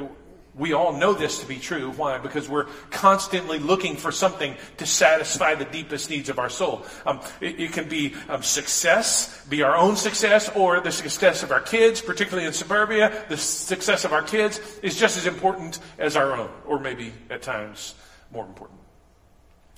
We 0.59 0.73
all 0.73 0.95
know 0.95 1.12
this 1.12 1.40
to 1.40 1.47
be 1.47 1.59
true. 1.59 1.90
Why? 1.92 2.16
Because 2.19 2.49
we're 2.49 2.64
constantly 2.90 3.59
looking 3.59 3.97
for 3.97 4.11
something 4.11 4.57
to 4.79 4.87
satisfy 4.87 5.55
the 5.55 5.66
deepest 5.66 6.09
needs 6.09 6.31
of 6.31 6.38
our 6.38 6.49
soul. 6.49 6.87
Um, 7.05 7.21
it, 7.42 7.61
it, 7.61 7.73
can 7.73 7.88
be 7.88 8.14
um, 8.31 8.42
success, 8.42 9.45
be 9.47 9.62
our 9.62 9.77
own 9.77 9.97
success, 9.97 10.49
or 10.57 10.81
the 10.81 10.92
success 10.92 11.42
of 11.42 11.53
our 11.53 11.61
kids, 11.61 12.01
particularly 12.01 12.47
in 12.47 12.55
suburbia. 12.55 13.25
The 13.29 13.37
success 13.37 14.07
of 14.07 14.14
our 14.14 14.23
kids 14.23 14.59
is 14.83 14.99
just 14.99 15.19
as 15.19 15.27
important 15.27 15.79
as 15.99 16.16
our 16.16 16.33
own, 16.33 16.51
or 16.64 16.81
maybe 16.81 17.12
at 17.29 17.42
times 17.42 17.95
more 18.33 18.47
important. 18.47 18.86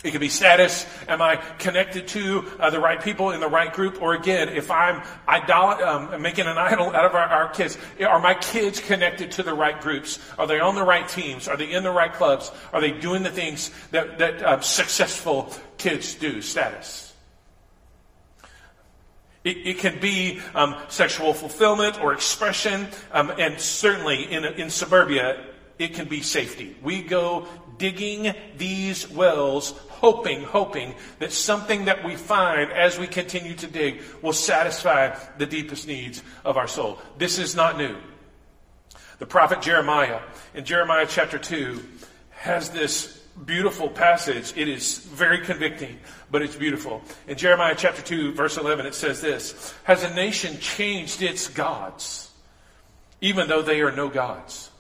It 0.05 0.13
could 0.13 0.21
be 0.21 0.29
status. 0.29 0.87
Am 1.09 1.21
I 1.21 1.37
connected 1.59 2.07
to 2.09 2.45
uh, 2.61 2.71
the 2.71 2.79
right 2.79 3.03
people 3.03 3.33
in 3.33 3.41
the 3.41 3.49
right 3.49 3.73
group? 3.73 4.01
Or 4.01 4.15
again, 4.15 4.49
if 4.49 4.71
I'm 4.71 5.03
idol- 5.27 5.83
um, 5.85 6.23
making 6.23 6.47
an 6.47 6.57
idol 6.57 6.95
out 6.95 7.05
of 7.05 7.17
our, 7.17 7.25
our, 7.25 7.49
kids, 7.49 7.77
are 8.01 8.21
my 8.21 8.35
kids 8.35 8.79
connected 8.79 9.33
to 9.33 9.43
the 9.43 9.53
right 9.53 9.81
groups? 9.81 10.21
Are 10.39 10.47
they 10.47 10.61
on 10.61 10.77
the 10.77 10.85
right 10.85 11.09
teams? 11.09 11.49
Are 11.49 11.57
they 11.57 11.73
in 11.73 11.83
the 11.83 11.91
right 11.91 12.13
clubs? 12.13 12.53
Are 12.73 12.81
they 12.81 12.93
doing 12.93 13.25
the 13.25 13.31
things 13.31 13.73
that, 13.91 14.19
that 14.19 14.41
uh, 14.41 14.61
successful 14.61 15.53
kids 15.79 16.15
do? 16.15 16.43
Status. 16.43 17.13
It, 19.43 19.67
it 19.67 19.79
can 19.79 19.99
be 19.99 20.41
um, 20.55 20.77
sexual 20.89 21.35
fulfillment 21.35 22.01
or 22.01 22.13
expression, 22.13 22.87
um, 23.11 23.33
and 23.37 23.61
certainly 23.61 24.31
in, 24.31 24.45
in 24.45 24.71
suburbia, 24.71 25.45
it 25.79 25.95
can 25.95 26.07
be 26.07 26.23
safety. 26.23 26.77
We 26.83 27.03
go 27.03 27.49
digging 27.79 28.35
these 28.57 29.09
wells 29.11 29.73
hoping, 29.89 30.43
hoping 30.43 30.95
that 31.19 31.33
something 31.33 31.87
that 31.87 32.05
we 32.05 32.15
find 32.17 32.71
as 32.73 32.99
we 32.99 33.07
continue 33.07 33.55
to 33.55 33.67
dig 33.67 34.01
will 34.23 34.33
satisfy 34.33 35.17
the 35.39 35.47
deepest 35.47 35.89
needs 35.89 36.23
of 36.45 36.57
our 36.57 36.69
soul. 36.69 36.99
This 37.19 37.39
is 37.39 37.57
not 37.57 37.77
new. 37.77 37.97
The 39.19 39.27
prophet 39.27 39.61
Jeremiah, 39.61 40.21
in 40.55 40.65
Jeremiah 40.65 41.07
chapter 41.09 41.39
2, 41.39 41.83
has 42.31 42.71
this 42.71 43.19
beautiful 43.45 43.89
passage. 43.89 44.53
It 44.57 44.69
is 44.69 44.99
very 44.99 45.45
convicting, 45.45 45.99
but 46.31 46.43
it's 46.43 46.55
beautiful. 46.55 47.03
In 47.27 47.37
Jeremiah 47.37 47.75
chapter 47.77 48.03
2, 48.03 48.35
verse 48.35 48.57
11, 48.57 48.87
it 48.87 48.95
says 48.95 49.21
this 49.21 49.75
Has 49.85 50.05
a 50.05 50.15
nation 50.15 50.59
changed 50.61 51.23
its 51.23 51.49
gods, 51.49 52.31
even 53.21 53.49
though 53.49 53.63
they 53.63 53.81
are 53.81 53.93
no 53.93 54.09
gods? 54.09 54.71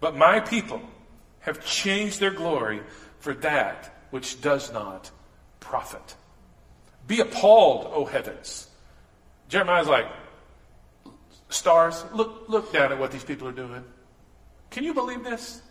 But 0.00 0.16
my 0.16 0.38
people 0.38 0.80
have 1.48 1.64
changed 1.64 2.20
their 2.20 2.30
glory 2.30 2.80
for 3.18 3.34
that 3.34 3.94
which 4.10 4.40
does 4.40 4.72
not 4.72 5.10
profit. 5.60 6.14
Be 7.06 7.20
appalled, 7.20 7.90
O 7.92 8.04
heavens. 8.04 8.68
Jeremiah's 9.48 9.88
like, 9.88 10.06
stars, 11.48 12.04
look, 12.12 12.44
look 12.48 12.72
down 12.72 12.92
at 12.92 12.98
what 12.98 13.10
these 13.10 13.24
people 13.24 13.48
are 13.48 13.52
doing. 13.52 13.82
Can 14.70 14.84
you 14.84 14.92
believe 14.92 15.24
this? 15.24 15.62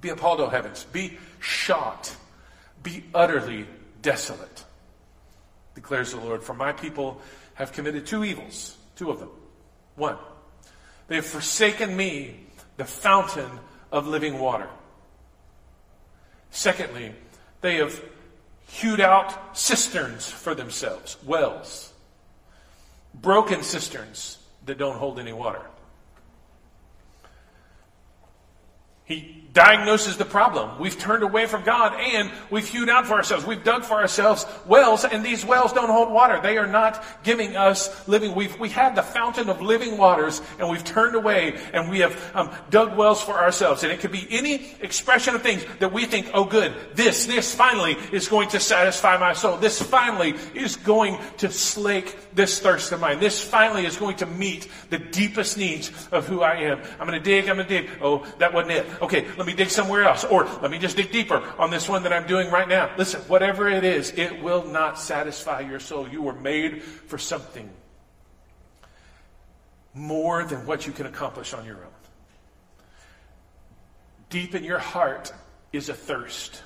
Be 0.00 0.10
appalled, 0.10 0.40
O 0.40 0.48
heavens. 0.48 0.84
Be 0.92 1.18
shocked. 1.40 2.16
Be 2.82 3.02
utterly 3.14 3.66
desolate, 4.02 4.64
declares 5.74 6.12
the 6.12 6.20
Lord. 6.20 6.42
For 6.42 6.52
my 6.52 6.72
people 6.72 7.22
have 7.54 7.72
committed 7.72 8.06
two 8.06 8.24
evils, 8.24 8.76
two 8.96 9.10
of 9.10 9.18
them. 9.18 9.30
One, 9.96 10.18
they 11.08 11.14
have 11.14 11.24
forsaken 11.24 11.96
me, 11.96 12.43
the 12.76 12.84
fountain 12.84 13.50
of 13.92 14.06
living 14.06 14.38
water. 14.38 14.68
Secondly, 16.50 17.12
they 17.60 17.76
have 17.76 18.00
hewed 18.66 19.00
out 19.00 19.56
cisterns 19.56 20.28
for 20.30 20.54
themselves, 20.54 21.16
wells, 21.24 21.92
broken 23.14 23.62
cisterns 23.62 24.38
that 24.66 24.78
don't 24.78 24.96
hold 24.96 25.18
any 25.18 25.32
water. 25.32 25.60
He 29.04 29.43
diagnoses 29.54 30.16
the 30.16 30.24
problem. 30.24 30.78
We've 30.80 30.98
turned 30.98 31.22
away 31.22 31.46
from 31.46 31.62
God 31.62 31.94
and 31.98 32.30
we've 32.50 32.66
hewed 32.66 32.88
out 32.88 33.06
for 33.06 33.14
ourselves. 33.14 33.46
We've 33.46 33.62
dug 33.62 33.84
for 33.84 33.94
ourselves 33.94 34.44
wells 34.66 35.04
and 35.04 35.24
these 35.24 35.46
wells 35.46 35.72
don't 35.72 35.88
hold 35.88 36.12
water. 36.12 36.40
They 36.42 36.58
are 36.58 36.66
not 36.66 37.02
giving 37.22 37.56
us 37.56 38.06
living. 38.08 38.34
We've, 38.34 38.58
we 38.58 38.68
had 38.68 38.96
the 38.96 39.02
fountain 39.02 39.48
of 39.48 39.62
living 39.62 39.96
waters 39.96 40.42
and 40.58 40.68
we've 40.68 40.82
turned 40.82 41.14
away 41.14 41.56
and 41.72 41.88
we 41.88 42.00
have 42.00 42.32
um, 42.34 42.50
dug 42.68 42.96
wells 42.96 43.22
for 43.22 43.34
ourselves. 43.34 43.84
And 43.84 43.92
it 43.92 44.00
could 44.00 44.10
be 44.10 44.26
any 44.28 44.72
expression 44.80 45.36
of 45.36 45.42
things 45.42 45.64
that 45.78 45.92
we 45.92 46.04
think, 46.04 46.30
oh 46.34 46.44
good, 46.44 46.74
this, 46.94 47.26
this 47.26 47.54
finally 47.54 47.96
is 48.10 48.26
going 48.26 48.48
to 48.50 48.60
satisfy 48.60 49.16
my 49.18 49.34
soul. 49.34 49.56
This 49.56 49.80
finally 49.80 50.34
is 50.54 50.74
going 50.76 51.18
to 51.38 51.48
slake 51.48 52.16
this 52.34 52.58
thirst 52.58 52.90
of 52.90 53.00
mine. 53.00 53.20
This 53.20 53.42
finally 53.42 53.86
is 53.86 53.96
going 53.96 54.16
to 54.16 54.26
meet 54.26 54.68
the 54.90 54.98
deepest 54.98 55.56
needs 55.56 55.92
of 56.10 56.26
who 56.26 56.42
I 56.42 56.56
am. 56.56 56.80
I'm 56.98 57.06
going 57.06 57.12
to 57.12 57.24
dig, 57.24 57.48
I'm 57.48 57.56
going 57.56 57.68
to 57.68 57.82
dig. 57.82 57.90
Oh, 58.02 58.26
that 58.38 58.52
wasn't 58.52 58.72
it. 58.72 58.86
Okay, 59.00 59.26
let 59.44 59.52
me 59.58 59.62
dig 59.62 59.68
somewhere 59.68 60.04
else. 60.04 60.24
Or 60.24 60.46
let 60.62 60.70
me 60.70 60.78
just 60.78 60.96
dig 60.96 61.12
deeper 61.12 61.42
on 61.58 61.70
this 61.70 61.86
one 61.86 62.04
that 62.04 62.14
I'm 62.14 62.26
doing 62.26 62.50
right 62.50 62.66
now. 62.66 62.90
Listen, 62.96 63.20
whatever 63.22 63.68
it 63.68 63.84
is, 63.84 64.10
it 64.12 64.42
will 64.42 64.64
not 64.64 64.98
satisfy 64.98 65.60
your 65.60 65.80
soul. 65.80 66.08
You 66.08 66.22
were 66.22 66.32
made 66.32 66.82
for 66.82 67.18
something 67.18 67.68
more 69.92 70.44
than 70.44 70.64
what 70.64 70.86
you 70.86 70.94
can 70.94 71.04
accomplish 71.04 71.52
on 71.52 71.66
your 71.66 71.76
own. 71.76 71.92
Deep 74.30 74.54
in 74.54 74.64
your 74.64 74.78
heart 74.78 75.30
is 75.74 75.90
a 75.90 75.94
thirst 75.94 76.62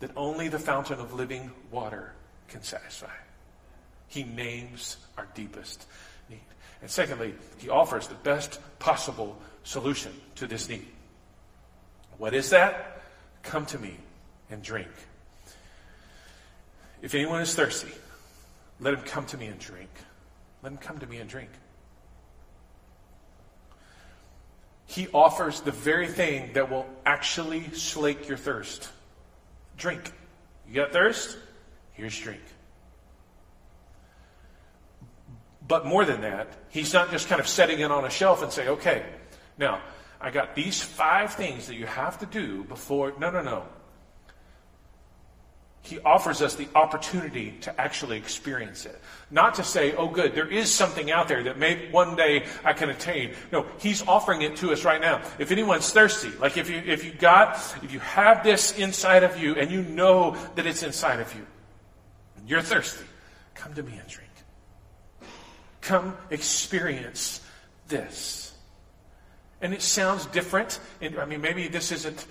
that 0.00 0.10
only 0.16 0.48
the 0.48 0.58
fountain 0.58 0.98
of 0.98 1.14
living 1.14 1.52
water 1.70 2.12
can 2.48 2.64
satisfy. 2.64 3.14
He 4.08 4.24
names 4.24 4.96
our 5.16 5.28
deepest 5.34 5.86
need. 6.28 6.40
And 6.82 6.90
secondly, 6.90 7.32
he 7.58 7.68
offers 7.68 8.08
the 8.08 8.16
best 8.16 8.58
possible 8.80 9.40
solution 9.62 10.12
to 10.34 10.48
this 10.48 10.68
need. 10.68 10.84
What 12.20 12.34
is 12.34 12.50
that? 12.50 13.00
Come 13.42 13.64
to 13.66 13.78
me 13.78 13.96
and 14.50 14.62
drink. 14.62 14.90
If 17.00 17.14
anyone 17.14 17.40
is 17.40 17.54
thirsty, 17.54 17.92
let 18.78 18.92
him 18.92 19.00
come 19.00 19.24
to 19.24 19.38
me 19.38 19.46
and 19.46 19.58
drink. 19.58 19.88
Let 20.62 20.72
him 20.72 20.78
come 20.78 20.98
to 20.98 21.06
me 21.06 21.16
and 21.16 21.30
drink. 21.30 21.48
He 24.84 25.08
offers 25.14 25.62
the 25.62 25.70
very 25.70 26.08
thing 26.08 26.52
that 26.52 26.70
will 26.70 26.84
actually 27.06 27.70
slake 27.70 28.28
your 28.28 28.36
thirst. 28.36 28.90
Drink. 29.78 30.12
You 30.68 30.74
got 30.74 30.92
thirst? 30.92 31.38
Here's 31.94 32.18
drink. 32.18 32.42
But 35.66 35.86
more 35.86 36.04
than 36.04 36.20
that, 36.20 36.48
he's 36.68 36.92
not 36.92 37.12
just 37.12 37.28
kind 37.28 37.40
of 37.40 37.48
setting 37.48 37.80
it 37.80 37.90
on 37.90 38.04
a 38.04 38.10
shelf 38.10 38.42
and 38.42 38.52
saying, 38.52 38.68
okay, 38.68 39.06
now, 39.56 39.80
I 40.20 40.30
got 40.30 40.54
these 40.54 40.82
five 40.82 41.34
things 41.34 41.66
that 41.68 41.76
you 41.76 41.86
have 41.86 42.18
to 42.18 42.26
do 42.26 42.64
before. 42.64 43.14
No, 43.18 43.30
no, 43.30 43.42
no. 43.42 43.64
He 45.82 45.98
offers 46.00 46.42
us 46.42 46.56
the 46.56 46.68
opportunity 46.74 47.52
to 47.62 47.80
actually 47.80 48.18
experience 48.18 48.84
it. 48.84 49.00
Not 49.30 49.54
to 49.54 49.64
say, 49.64 49.94
oh, 49.94 50.08
good, 50.08 50.34
there 50.34 50.46
is 50.46 50.70
something 50.70 51.10
out 51.10 51.26
there 51.26 51.42
that 51.44 51.58
maybe 51.58 51.90
one 51.90 52.16
day 52.16 52.44
I 52.62 52.74
can 52.74 52.90
attain. 52.90 53.32
No, 53.50 53.64
he's 53.78 54.06
offering 54.06 54.42
it 54.42 54.56
to 54.56 54.72
us 54.72 54.84
right 54.84 55.00
now. 55.00 55.22
If 55.38 55.50
anyone's 55.50 55.90
thirsty, 55.90 56.30
like 56.38 56.58
if 56.58 56.68
you, 56.68 56.76
if 56.76 57.02
you 57.02 57.12
got, 57.12 57.56
if 57.82 57.92
you 57.92 58.00
have 58.00 58.44
this 58.44 58.78
inside 58.78 59.24
of 59.24 59.38
you 59.38 59.54
and 59.54 59.70
you 59.70 59.82
know 59.82 60.36
that 60.54 60.66
it's 60.66 60.82
inside 60.82 61.18
of 61.18 61.34
you, 61.34 61.46
you're 62.46 62.60
thirsty, 62.60 63.06
come 63.54 63.72
to 63.72 63.82
me 63.82 63.92
and 63.92 64.06
drink. 64.06 64.30
Come 65.80 66.14
experience 66.28 67.40
this. 67.88 68.39
And 69.62 69.74
it 69.74 69.82
sounds 69.82 70.24
different. 70.26 70.80
I 71.02 71.24
mean, 71.26 71.42
maybe 71.42 71.68
this 71.68 71.92
isn't, 71.92 72.26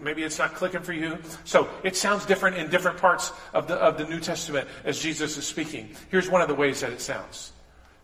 maybe 0.00 0.24
it's 0.24 0.38
not 0.38 0.54
clicking 0.54 0.82
for 0.82 0.92
you. 0.92 1.18
So 1.44 1.68
it 1.84 1.96
sounds 1.96 2.26
different 2.26 2.56
in 2.56 2.70
different 2.70 2.98
parts 2.98 3.32
of 3.54 3.68
the, 3.68 3.74
of 3.74 3.98
the 3.98 4.04
New 4.04 4.18
Testament 4.18 4.68
as 4.84 4.98
Jesus 4.98 5.36
is 5.36 5.46
speaking. 5.46 5.90
Here's 6.10 6.28
one 6.28 6.42
of 6.42 6.48
the 6.48 6.54
ways 6.54 6.80
that 6.80 6.92
it 6.92 7.00
sounds 7.00 7.52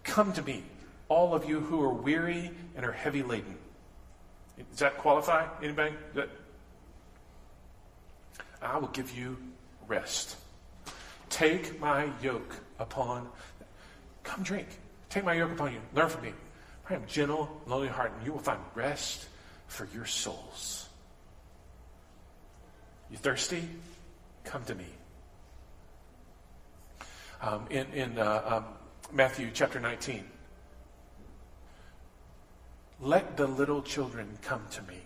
Come 0.04 0.32
to 0.34 0.42
me, 0.42 0.62
all 1.08 1.34
of 1.34 1.48
you 1.48 1.60
who 1.60 1.82
are 1.82 1.92
weary 1.92 2.50
and 2.76 2.86
are 2.86 2.92
heavy 2.92 3.22
laden. 3.22 3.56
Does 4.70 4.78
that 4.78 4.98
qualify? 4.98 5.46
Anybody? 5.62 5.94
That, 6.14 6.28
I 8.62 8.78
will 8.78 8.88
give 8.88 9.16
you 9.16 9.36
rest. 9.86 10.36
Take 11.30 11.80
my 11.80 12.10
yoke 12.22 12.56
upon. 12.78 13.28
Come 14.22 14.42
drink. 14.42 14.68
Take 15.10 15.24
my 15.24 15.34
yoke 15.34 15.52
upon 15.52 15.72
you. 15.72 15.80
Learn 15.94 16.08
from 16.08 16.22
me. 16.22 16.32
I 16.90 16.94
am 16.94 17.06
gentle, 17.06 17.60
lowly 17.66 17.88
heart, 17.88 18.12
and 18.16 18.26
you 18.26 18.32
will 18.32 18.40
find 18.40 18.60
rest 18.74 19.26
for 19.66 19.86
your 19.94 20.06
souls. 20.06 20.88
You 23.10 23.16
thirsty? 23.18 23.68
Come 24.44 24.64
to 24.64 24.74
me. 24.74 24.86
um, 27.40 27.66
in, 27.70 27.86
in 27.92 28.18
uh, 28.18 28.42
um, 28.44 28.64
Matthew 29.12 29.50
chapter 29.52 29.80
19. 29.80 30.24
Let 33.00 33.36
the 33.36 33.46
little 33.46 33.82
children 33.82 34.38
come 34.42 34.62
to 34.72 34.82
me, 34.82 35.00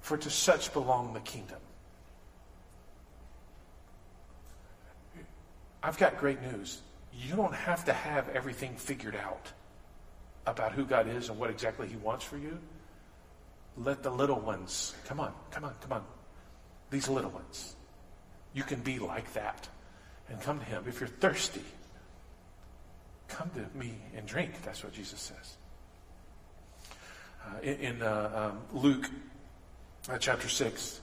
for 0.00 0.16
to 0.16 0.30
such 0.30 0.72
belong 0.72 1.12
the 1.12 1.20
kingdom. 1.20 1.58
I've 5.82 5.98
got 5.98 6.16
great 6.16 6.40
news. 6.40 6.80
You 7.12 7.36
don't 7.36 7.54
have 7.54 7.84
to 7.86 7.92
have 7.92 8.28
everything 8.30 8.74
figured 8.76 9.16
out 9.16 9.52
about 10.46 10.72
who 10.72 10.84
God 10.84 11.08
is 11.08 11.28
and 11.28 11.38
what 11.38 11.50
exactly 11.50 11.88
He 11.88 11.96
wants 11.96 12.24
for 12.24 12.36
you. 12.36 12.58
Let 13.76 14.02
the 14.02 14.10
little 14.10 14.40
ones, 14.40 14.94
come 15.06 15.20
on, 15.20 15.32
come 15.50 15.64
on, 15.64 15.74
come 15.80 15.92
on. 15.92 16.04
These 16.90 17.08
little 17.08 17.30
ones. 17.30 17.74
You 18.52 18.62
can 18.62 18.80
be 18.80 18.98
like 18.98 19.32
that 19.32 19.68
and 20.28 20.40
come 20.40 20.58
to 20.58 20.64
Him. 20.64 20.84
If 20.86 21.00
you're 21.00 21.08
thirsty, 21.08 21.62
come 23.28 23.50
to 23.50 23.78
me 23.78 23.94
and 24.14 24.26
drink. 24.26 24.62
That's 24.62 24.84
what 24.84 24.92
Jesus 24.92 25.20
says. 25.20 25.56
Uh, 27.44 27.60
in, 27.62 27.74
in 27.76 28.02
uh, 28.02 28.52
um, 28.52 28.80
Luke 28.80 29.10
uh, 30.10 30.18
chapter 30.18 30.48
6, 30.48 31.00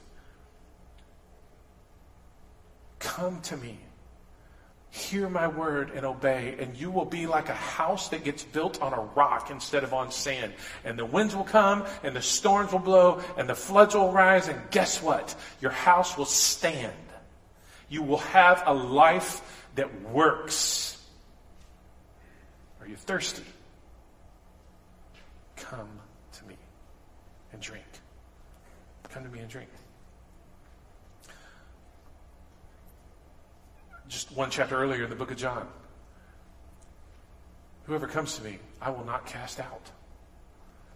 come 2.99 3.41
to 3.41 3.57
me 3.57 3.79
hear 4.91 5.29
my 5.29 5.47
word 5.47 5.91
and 5.91 6.05
obey, 6.05 6.55
and 6.59 6.75
you 6.75 6.89
will 6.89 7.05
be 7.05 7.27
like 7.27 7.49
a 7.49 7.53
house 7.53 8.09
that 8.09 8.23
gets 8.23 8.43
built 8.43 8.81
on 8.81 8.93
a 8.93 9.01
rock 9.15 9.51
instead 9.51 9.83
of 9.83 9.93
on 9.93 10.11
sand. 10.11 10.53
And 10.83 10.97
the 10.97 11.05
winds 11.05 11.35
will 11.35 11.43
come, 11.43 11.85
and 12.03 12.15
the 12.15 12.21
storms 12.21 12.71
will 12.71 12.79
blow, 12.79 13.21
and 13.37 13.47
the 13.47 13.55
floods 13.55 13.93
will 13.93 14.11
rise, 14.11 14.47
and 14.47 14.59
guess 14.71 15.01
what? 15.01 15.35
Your 15.61 15.71
house 15.71 16.17
will 16.17 16.25
stand. 16.25 16.93
You 17.87 18.01
will 18.01 18.17
have 18.17 18.63
a 18.65 18.73
life 18.73 19.67
that 19.75 20.01
works. 20.09 20.97
Are 22.81 22.87
you 22.87 22.95
thirsty? 22.95 23.43
Come 25.55 25.89
to 26.33 26.45
me 26.45 26.55
and 27.51 27.61
drink. 27.61 27.85
Come 29.09 29.23
to 29.23 29.29
me 29.29 29.39
and 29.39 29.49
drink. 29.49 29.69
Just 34.09 34.31
one 34.31 34.49
chapter 34.49 34.75
earlier 34.75 35.03
in 35.03 35.09
the 35.09 35.15
book 35.15 35.31
of 35.31 35.37
John. 35.37 35.67
Whoever 37.85 38.07
comes 38.07 38.35
to 38.37 38.43
me, 38.43 38.59
I 38.81 38.89
will 38.89 39.05
not 39.05 39.25
cast 39.25 39.59
out. 39.59 39.91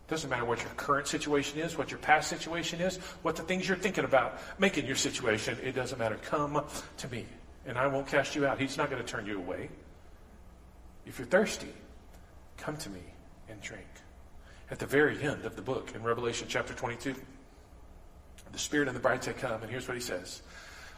Doesn't 0.07 0.29
matter 0.29 0.45
what 0.45 0.61
your 0.61 0.69
current 0.71 1.07
situation 1.07 1.59
is, 1.59 1.77
what 1.77 1.89
your 1.89 1.99
past 1.99 2.29
situation 2.29 2.81
is, 2.81 2.97
what 3.21 3.35
the 3.35 3.43
things 3.43 3.67
you're 3.67 3.77
thinking 3.77 4.03
about 4.03 4.37
making 4.59 4.85
your 4.85 4.95
situation. 4.95 5.57
It 5.63 5.73
doesn't 5.73 5.97
matter. 5.97 6.17
Come 6.25 6.61
to 6.97 7.07
me, 7.07 7.25
and 7.65 7.77
I 7.77 7.87
won't 7.87 8.07
cast 8.07 8.35
you 8.35 8.45
out. 8.45 8.59
He's 8.59 8.77
not 8.77 8.89
going 8.89 9.01
to 9.01 9.07
turn 9.07 9.25
you 9.25 9.37
away. 9.37 9.69
If 11.05 11.19
you're 11.19 11.27
thirsty, 11.27 11.73
come 12.57 12.77
to 12.77 12.89
me 12.89 13.01
and 13.49 13.61
drink. 13.61 13.87
At 14.69 14.79
the 14.79 14.85
very 14.85 15.21
end 15.21 15.45
of 15.45 15.55
the 15.55 15.61
book, 15.61 15.93
in 15.95 16.03
Revelation 16.03 16.47
chapter 16.49 16.73
22, 16.73 17.15
the 18.51 18.59
Spirit 18.59 18.87
and 18.87 18.95
the 18.95 19.01
bride 19.01 19.23
say, 19.23 19.33
Come, 19.33 19.61
and 19.61 19.71
here's 19.71 19.87
what 19.87 19.95
he 19.95 20.01
says 20.01 20.41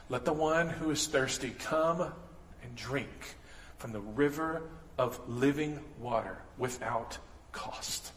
let 0.10 0.26
the 0.26 0.34
one 0.34 0.70
who 0.70 0.92
is 0.92 1.08
thirsty 1.08 1.52
come 1.60 2.02
and 2.02 2.76
drink 2.76 3.36
from 3.78 3.92
the 3.92 4.00
river 4.00 4.64
of 4.98 5.20
living 5.28 5.80
water 6.00 6.38
without 6.58 7.18
cost. 7.52 8.12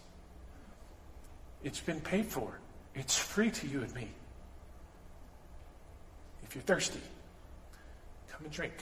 It's 1.64 1.81
been 1.81 2.01
paid 2.01 2.27
for, 2.27 2.59
it's 2.94 3.16
free 3.16 3.51
to 3.51 3.66
you 3.66 3.83
and 3.83 3.94
me. 3.94 4.09
If 6.44 6.55
you're 6.55 6.62
thirsty, 6.62 7.01
come 8.31 8.44
and 8.44 8.53
drink. 8.53 8.72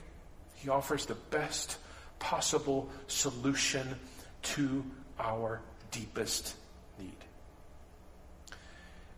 He 0.56 0.68
offers 0.68 1.06
the 1.06 1.14
best 1.14 1.78
possible 2.18 2.88
solution 3.06 3.98
to 4.42 4.84
our 5.18 5.60
deepest 5.90 6.54
need. 6.98 7.12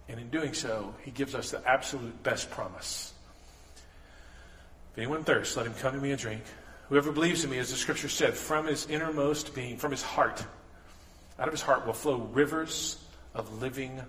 And 0.09 0.19
in 0.19 0.31
doing 0.31 0.55
so, 0.55 0.95
he 1.05 1.11
gives 1.11 1.35
us 1.35 1.51
the 1.51 1.67
absolute 1.69 2.23
best 2.23 2.51
promise 2.51 3.13
if 4.99 5.03
anyone 5.03 5.23
thirsts, 5.23 5.57
let 5.57 5.65
him 5.65 5.75
come 5.75 5.95
to 5.95 6.01
me 6.01 6.11
and 6.11 6.19
drink. 6.19 6.43
Whoever 6.89 7.13
believes 7.13 7.45
in 7.45 7.51
me, 7.51 7.59
as 7.59 7.71
the 7.71 7.77
scripture 7.77 8.09
said, 8.09 8.35
from 8.35 8.67
his 8.67 8.91
innermost 8.91 9.55
being, 9.55 9.77
from 9.77 9.93
his 9.93 10.03
heart, 10.03 10.45
out 11.39 11.47
of 11.47 11.55
his 11.55 11.63
heart 11.63 11.87
will 11.87 11.93
flow 11.93 12.17
rivers 12.33 13.01
of 13.33 13.63
living 13.63 14.01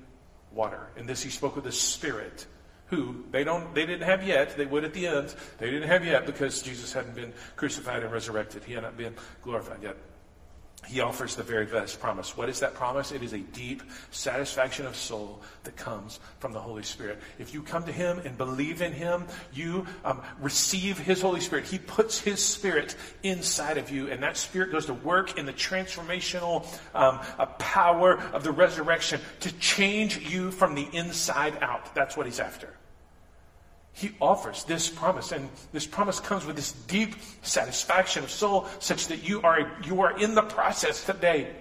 water. 0.52 0.88
In 0.98 1.06
this 1.06 1.22
he 1.22 1.30
spoke 1.30 1.58
of 1.58 1.64
the 1.64 1.72
Spirit, 1.72 2.48
who 2.88 3.24
they 3.30 3.44
don't 3.44 3.72
they 3.76 3.86
didn't 3.86 4.08
have 4.08 4.26
yet. 4.26 4.58
They 4.58 4.66
would 4.66 4.84
at 4.84 4.96
the 4.96 5.06
end. 5.06 5.36
They 5.60 5.70
didn't 5.70 5.90
have 5.90 6.04
yet 6.04 6.26
because 6.26 6.64
Jesus 6.64 6.92
hadn't 6.92 7.14
been 7.14 7.34
crucified 7.56 8.02
and 8.02 8.12
resurrected. 8.12 8.64
He 8.64 8.74
had 8.74 8.82
not 8.82 8.98
been 8.98 9.14
glorified 9.44 9.84
yet 9.84 9.96
he 10.88 11.02
offers 11.02 11.36
the 11.36 11.44
very 11.44 11.66
best 11.66 12.00
promise. 12.00 12.36
What 12.38 12.50
is 12.50 12.62
that 12.62 12.74
promise? 12.74 13.12
It 13.12 13.22
is 13.22 13.34
a 13.34 13.40
deep 13.40 13.84
satisfaction 14.12 14.86
of 14.86 14.96
soul 14.96 15.42
that 15.64 15.76
comes 15.76 16.20
from 16.40 16.54
the 16.54 16.60
Holy 16.60 16.84
Spirit. 16.84 17.20
If 17.38 17.54
you 17.54 17.62
come 17.62 17.84
to 17.84 17.92
him 17.92 18.20
and 18.20 18.38
believe 18.38 18.82
in 18.82 18.94
him, 18.94 19.26
you 19.54 19.86
um, 20.06 20.22
receive 20.40 20.98
his 20.98 21.22
Holy 21.22 21.42
Spirit. 21.42 21.66
He 21.66 21.80
puts 21.80 22.20
his 22.20 22.44
Spirit 22.44 22.96
inside 23.24 23.78
of 23.78 23.92
you, 23.92 24.10
and 24.10 24.24
that 24.24 24.38
Spirit 24.38 24.72
goes 24.72 24.86
to 24.86 24.94
work 24.94 25.38
in 25.38 25.46
the 25.46 25.54
transformational 25.54 26.66
um, 26.96 27.20
uh, 27.38 27.46
power 27.46 28.18
of 28.34 28.44
the 28.44 28.52
resurrection 28.52 29.20
to 29.42 29.52
change 29.60 30.18
you 30.32 30.50
from 30.50 30.76
the 30.76 30.88
inside 30.94 31.58
out. 31.62 31.94
That's 31.94 32.16
what 32.16 32.26
he's 32.26 32.40
after 32.40 32.70
he 33.94 34.12
offers 34.22 34.64
this 34.64 34.90
promise 34.90 35.32
and 35.32 35.50
this 35.74 35.86
promise 35.86 36.20
comes 36.20 36.46
with 36.46 36.56
this 36.56 36.72
deep 36.72 37.16
satisfaction 37.42 38.24
of 38.24 38.32
soul 38.32 38.68
such 38.80 39.08
that 39.08 39.28
you 39.28 39.42
are 39.42 39.72
you 39.84 40.02
are 40.02 40.18
in 40.20 40.36
the 40.36 40.42
process 40.42 41.04
today. 41.04 41.54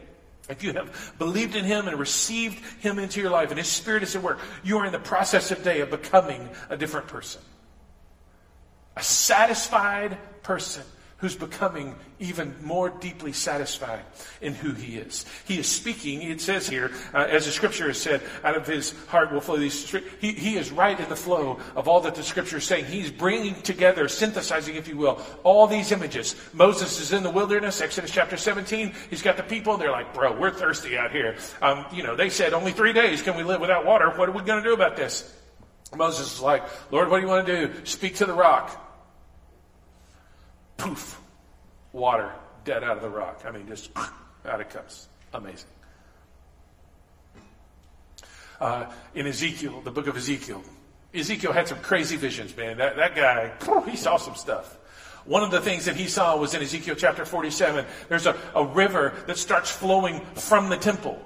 If 0.49 0.63
you 0.63 0.73
have 0.73 1.15
believed 1.19 1.57
in 1.57 1.65
him 1.65 1.89
and 1.89 1.99
received 1.99 2.65
him 2.81 2.99
into 2.99 3.21
your 3.21 3.31
life 3.31 3.51
and 3.51 3.59
his 3.59 3.69
spirit 3.69 4.03
is 4.03 4.17
at 4.17 4.23
work 4.23 4.39
you 4.63 4.79
are 4.79 4.87
in 4.87 4.93
the 4.93 4.99
process 4.99 5.51
of 5.51 5.63
day 5.63 5.81
of 5.81 5.91
becoming 5.91 6.49
a 6.71 6.77
different 6.77 7.09
person. 7.09 7.43
A 8.97 9.03
satisfied 9.03 10.17
person 10.43 10.85
who's 11.19 11.35
becoming 11.35 11.95
even 12.21 12.55
more 12.63 12.91
deeply 12.91 13.33
satisfied 13.33 14.03
in 14.41 14.55
who 14.55 14.73
he 14.73 14.97
is. 14.97 15.27
He 15.47 15.59
is 15.59 15.67
speaking, 15.67 16.23
it 16.23 16.41
says 16.41 16.69
here, 16.69 16.93
uh, 17.13 17.27
as 17.29 17.45
the 17.45 17.51
scripture 17.51 17.89
has 17.89 18.01
said, 18.01 18.23
out 18.45 18.57
of 18.57 18.67
his 18.67 18.95
heart 19.09 19.33
will 19.33 19.41
flow 19.41 19.57
these. 19.57 19.91
He, 20.21 20.33
he 20.33 20.57
is 20.57 20.71
right 20.71 20.99
in 20.99 21.09
the 21.09 21.17
flow 21.17 21.59
of 21.75 21.89
all 21.89 22.01
that 22.03 22.15
the 22.15 22.23
scripture 22.23 22.59
is 22.59 22.65
saying. 22.65 22.85
He's 22.85 23.11
bringing 23.11 23.61
together, 23.63 24.07
synthesizing, 24.07 24.77
if 24.77 24.87
you 24.87 24.97
will, 24.97 25.21
all 25.43 25.67
these 25.67 25.91
images. 25.91 26.37
Moses 26.53 27.01
is 27.01 27.13
in 27.13 27.25
the 27.25 27.31
wilderness, 27.31 27.81
Exodus 27.81 28.13
chapter 28.13 28.37
17. 28.37 28.95
He's 29.11 29.23
got 29.23 29.37
the 29.37 29.43
people, 29.43 29.77
they're 29.77 29.91
like, 29.91 30.15
bro, 30.15 30.39
we're 30.39 30.53
thirsty 30.53 30.97
out 30.97 31.11
here. 31.11 31.37
Um, 31.61 31.85
you 31.93 32.05
know, 32.05 32.15
they 32.15 32.31
said, 32.31 32.55
only 32.55 32.71
three 32.71 32.93
days 32.93 33.23
can 33.23 33.37
we 33.37 33.43
live 33.43 33.61
without 33.61 33.85
water. 33.85 34.09
What 34.11 34.29
are 34.29 34.33
we 34.33 34.43
going 34.43 34.63
to 34.63 34.69
do 34.69 34.75
about 34.75 34.97
this? 34.97 35.35
Moses 35.97 36.35
is 36.35 36.41
like, 36.41 36.63
Lord, 36.93 37.11
what 37.11 37.17
do 37.17 37.23
you 37.23 37.29
want 37.29 37.47
to 37.47 37.67
do? 37.67 37.85
Speak 37.85 38.17
to 38.17 38.27
the 38.27 38.35
rock 38.35 38.85
poof, 40.79 41.21
water 41.93 42.33
dead 42.65 42.83
out 42.83 42.97
of 42.97 43.03
the 43.03 43.11
rock. 43.11 43.43
I 43.47 43.51
mean, 43.51 43.69
just 43.69 43.91
out 44.47 44.61
it 44.61 44.71
comes. 44.71 45.09
Amazing. 45.35 45.69
Uh, 48.61 48.87
in 49.15 49.27
Ezekiel, 49.27 49.83
the 49.83 49.91
book 49.91 50.07
of 50.07 50.17
Ezekiel, 50.17 50.63
Ezekiel 51.15 51.53
had 51.53 51.69
some 51.69 51.79
crazy 51.79 52.17
visions, 52.17 52.57
man. 52.57 52.79
That, 52.79 52.97
that 52.97 53.15
guy, 53.15 53.53
he 53.89 53.97
saw 53.97 54.17
some 54.17 54.35
stuff. 54.35 54.77
One 55.25 55.43
of 55.43 55.51
the 55.51 55.61
things 55.61 55.85
that 55.85 55.97
he 55.97 56.07
saw 56.07 56.37
was 56.37 56.55
in 56.55 56.63
Ezekiel 56.63 56.95
chapter 56.97 57.25
47. 57.25 57.85
There's 58.09 58.27
a, 58.27 58.37
a 58.55 58.65
river 58.65 59.15
that 59.27 59.37
starts 59.37 59.71
flowing 59.71 60.25
from 60.35 60.71
the 60.71 60.77
temple. 60.77 61.23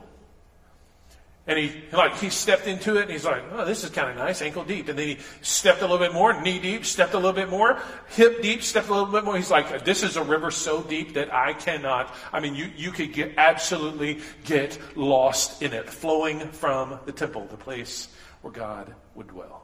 And 1.44 1.58
he 1.58 1.82
like 1.92 2.16
he 2.18 2.30
stepped 2.30 2.68
into 2.68 2.98
it 2.98 3.02
and 3.02 3.10
he's 3.10 3.24
like, 3.24 3.42
oh, 3.50 3.64
this 3.64 3.82
is 3.82 3.90
kind 3.90 4.08
of 4.08 4.16
nice, 4.16 4.42
ankle 4.42 4.62
deep. 4.62 4.88
And 4.88 4.96
then 4.96 5.08
he 5.08 5.18
stepped 5.40 5.80
a 5.80 5.82
little 5.82 5.98
bit 5.98 6.12
more, 6.12 6.40
knee 6.40 6.60
deep, 6.60 6.84
stepped 6.84 7.14
a 7.14 7.16
little 7.16 7.32
bit 7.32 7.48
more, 7.48 7.80
hip 8.10 8.42
deep, 8.42 8.62
stepped 8.62 8.88
a 8.88 8.92
little 8.92 9.10
bit 9.10 9.24
more. 9.24 9.36
He's 9.36 9.50
like, 9.50 9.84
this 9.84 10.04
is 10.04 10.16
a 10.16 10.22
river 10.22 10.52
so 10.52 10.82
deep 10.82 11.14
that 11.14 11.34
I 11.34 11.54
cannot. 11.54 12.14
I 12.32 12.38
mean, 12.38 12.54
you, 12.54 12.70
you 12.76 12.92
could 12.92 13.12
get 13.12 13.32
absolutely 13.38 14.20
get 14.44 14.78
lost 14.96 15.62
in 15.62 15.72
it, 15.72 15.90
flowing 15.90 16.48
from 16.50 17.00
the 17.06 17.12
temple, 17.12 17.48
the 17.50 17.56
place 17.56 18.08
where 18.42 18.52
God 18.52 18.94
would 19.16 19.26
dwell. 19.26 19.61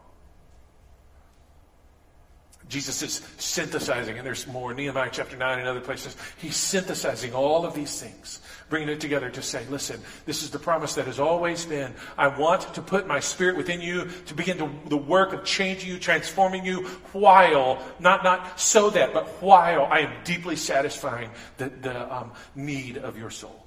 Jesus 2.69 3.03
is 3.03 3.23
synthesizing, 3.39 4.19
and 4.19 4.27
there's 4.27 4.47
more, 4.47 4.75
Nehemiah 4.75 5.09
chapter 5.11 5.37
9 5.37 5.59
and 5.59 5.67
other 5.67 5.81
places. 5.81 6.17
He's 6.37 6.57
synthesizing 6.57 7.33
all 7.33 7.65
of 7.65 7.75
these 7.75 8.01
things, 8.01 8.41
bringing 8.69 8.91
it 8.91 9.01
together 9.01 9.31
to 9.31 9.43
say, 9.43 9.65
listen, 9.71 10.01
this 10.27 10.43
is 10.43 10.51
the 10.51 10.59
promise 10.59 10.95
that 10.97 11.07
has 11.07 11.19
always 11.19 11.65
been. 11.65 11.95
I 12.19 12.29
want 12.29 12.75
to 12.75 12.83
put 12.83 13.07
my 13.07 13.21
spirit 13.21 13.57
within 13.57 13.81
you 13.81 14.09
to 14.27 14.35
begin 14.35 14.59
to, 14.59 14.71
the 14.89 14.99
work 14.99 15.33
of 15.33 15.45
changing 15.45 15.89
you, 15.89 15.99
transforming 15.99 16.65
you, 16.65 16.85
while, 17.13 17.83
not, 18.01 18.23
not 18.23 18.61
so 18.61 18.91
that, 18.91 19.15
but 19.15 19.27
while 19.43 19.87
I 19.87 20.01
am 20.01 20.13
deeply 20.25 20.57
satisfying 20.57 21.31
the, 21.57 21.71
the 21.71 22.15
um, 22.15 22.33
need 22.55 22.99
of 22.99 23.17
your 23.17 23.31
soul. 23.31 23.65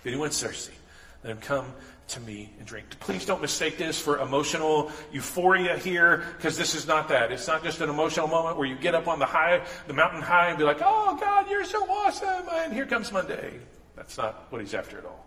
If 0.00 0.06
anyone's 0.06 0.40
thirsty, 0.42 0.74
him 1.22 1.38
come 1.38 1.66
to 2.10 2.20
me 2.20 2.50
and 2.58 2.66
drink. 2.66 2.86
Please 3.00 3.24
don't 3.24 3.40
mistake 3.40 3.78
this 3.78 4.00
for 4.00 4.18
emotional 4.18 4.90
euphoria 5.12 5.76
here, 5.78 6.24
because 6.36 6.56
this 6.56 6.74
is 6.74 6.86
not 6.86 7.08
that. 7.08 7.32
It's 7.32 7.46
not 7.46 7.62
just 7.62 7.80
an 7.80 7.88
emotional 7.90 8.28
moment 8.28 8.56
where 8.56 8.66
you 8.66 8.76
get 8.76 8.94
up 8.94 9.08
on 9.08 9.18
the 9.18 9.26
high, 9.26 9.64
the 9.86 9.94
mountain 9.94 10.22
high, 10.22 10.48
and 10.48 10.58
be 10.58 10.64
like, 10.64 10.80
"Oh 10.82 11.16
God, 11.20 11.48
you're 11.50 11.64
so 11.64 11.88
awesome!" 11.90 12.48
And 12.52 12.72
here 12.72 12.86
comes 12.86 13.12
Monday. 13.12 13.60
That's 13.96 14.16
not 14.16 14.46
what 14.50 14.60
he's 14.60 14.74
after 14.74 14.98
at 14.98 15.04
all. 15.04 15.26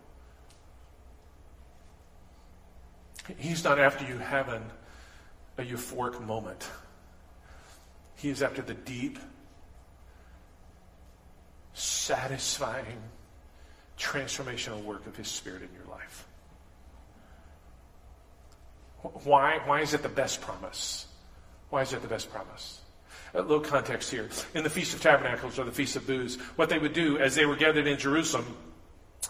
He's 3.38 3.64
not 3.64 3.78
after 3.78 4.04
you 4.04 4.18
having 4.18 4.62
a 5.56 5.62
euphoric 5.62 6.20
moment. 6.26 6.68
He 8.16 8.28
is 8.28 8.42
after 8.42 8.62
the 8.62 8.74
deep, 8.74 9.18
satisfying, 11.72 13.02
transformational 13.98 14.82
work 14.84 15.06
of 15.06 15.16
His 15.16 15.28
Spirit 15.28 15.62
in 15.62 15.68
your 15.74 15.86
life. 15.90 16.26
Why, 19.12 19.60
why 19.66 19.80
is 19.80 19.92
it 19.92 20.02
the 20.02 20.08
best 20.08 20.40
promise? 20.40 21.06
Why 21.70 21.82
is 21.82 21.92
it 21.92 22.00
the 22.02 22.08
best 22.08 22.30
promise? 22.30 22.80
A 23.34 23.42
little 23.42 23.60
context 23.60 24.10
here. 24.10 24.28
In 24.54 24.62
the 24.62 24.70
Feast 24.70 24.94
of 24.94 25.02
Tabernacles 25.02 25.58
or 25.58 25.64
the 25.64 25.72
Feast 25.72 25.96
of 25.96 26.06
Booths, 26.06 26.36
what 26.56 26.68
they 26.68 26.78
would 26.78 26.92
do 26.92 27.18
as 27.18 27.34
they 27.34 27.44
were 27.44 27.56
gathered 27.56 27.86
in 27.86 27.98
Jerusalem, 27.98 28.56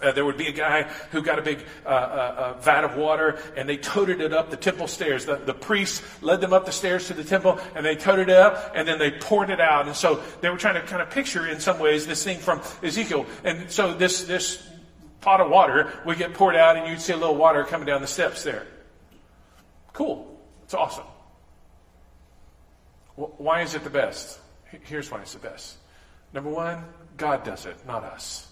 uh, 0.02 0.12
there 0.12 0.24
would 0.24 0.36
be 0.36 0.46
a 0.46 0.52
guy 0.52 0.82
who 1.10 1.22
got 1.22 1.38
a 1.38 1.42
big 1.42 1.64
uh, 1.84 1.88
uh, 1.88 1.92
uh, 1.92 2.60
vat 2.60 2.84
of 2.84 2.96
water 2.96 3.38
and 3.56 3.68
they 3.68 3.76
toted 3.76 4.20
it 4.20 4.32
up 4.32 4.50
the 4.50 4.56
temple 4.56 4.86
stairs. 4.86 5.24
The, 5.24 5.36
the 5.36 5.54
priests 5.54 6.02
led 6.22 6.40
them 6.40 6.52
up 6.52 6.66
the 6.66 6.72
stairs 6.72 7.06
to 7.08 7.14
the 7.14 7.24
temple 7.24 7.58
and 7.74 7.84
they 7.84 7.96
toted 7.96 8.28
it 8.28 8.36
up 8.36 8.72
and 8.74 8.86
then 8.86 8.98
they 8.98 9.10
poured 9.10 9.50
it 9.50 9.60
out. 9.60 9.86
And 9.86 9.96
so 9.96 10.22
they 10.40 10.50
were 10.50 10.56
trying 10.56 10.74
to 10.74 10.82
kind 10.82 11.00
of 11.00 11.10
picture 11.10 11.46
in 11.46 11.60
some 11.60 11.78
ways 11.78 12.06
this 12.06 12.22
thing 12.22 12.38
from 12.38 12.60
Ezekiel. 12.82 13.26
And 13.44 13.70
so 13.70 13.94
this, 13.94 14.24
this 14.24 14.62
pot 15.20 15.40
of 15.40 15.50
water 15.50 15.92
would 16.04 16.18
get 16.18 16.34
poured 16.34 16.56
out 16.56 16.76
and 16.76 16.88
you'd 16.88 17.00
see 17.00 17.12
a 17.12 17.16
little 17.16 17.36
water 17.36 17.64
coming 17.64 17.86
down 17.86 18.00
the 18.00 18.06
steps 18.06 18.42
there. 18.42 18.66
Cool. 19.94 20.38
It's 20.64 20.74
awesome. 20.74 21.06
Why 23.16 23.62
is 23.62 23.74
it 23.74 23.84
the 23.84 23.90
best? 23.90 24.40
Here's 24.82 25.10
why 25.10 25.20
it's 25.22 25.32
the 25.32 25.38
best. 25.38 25.78
Number 26.32 26.50
one, 26.50 26.84
God 27.16 27.44
does 27.44 27.64
it, 27.64 27.76
not 27.86 28.02
us. 28.02 28.50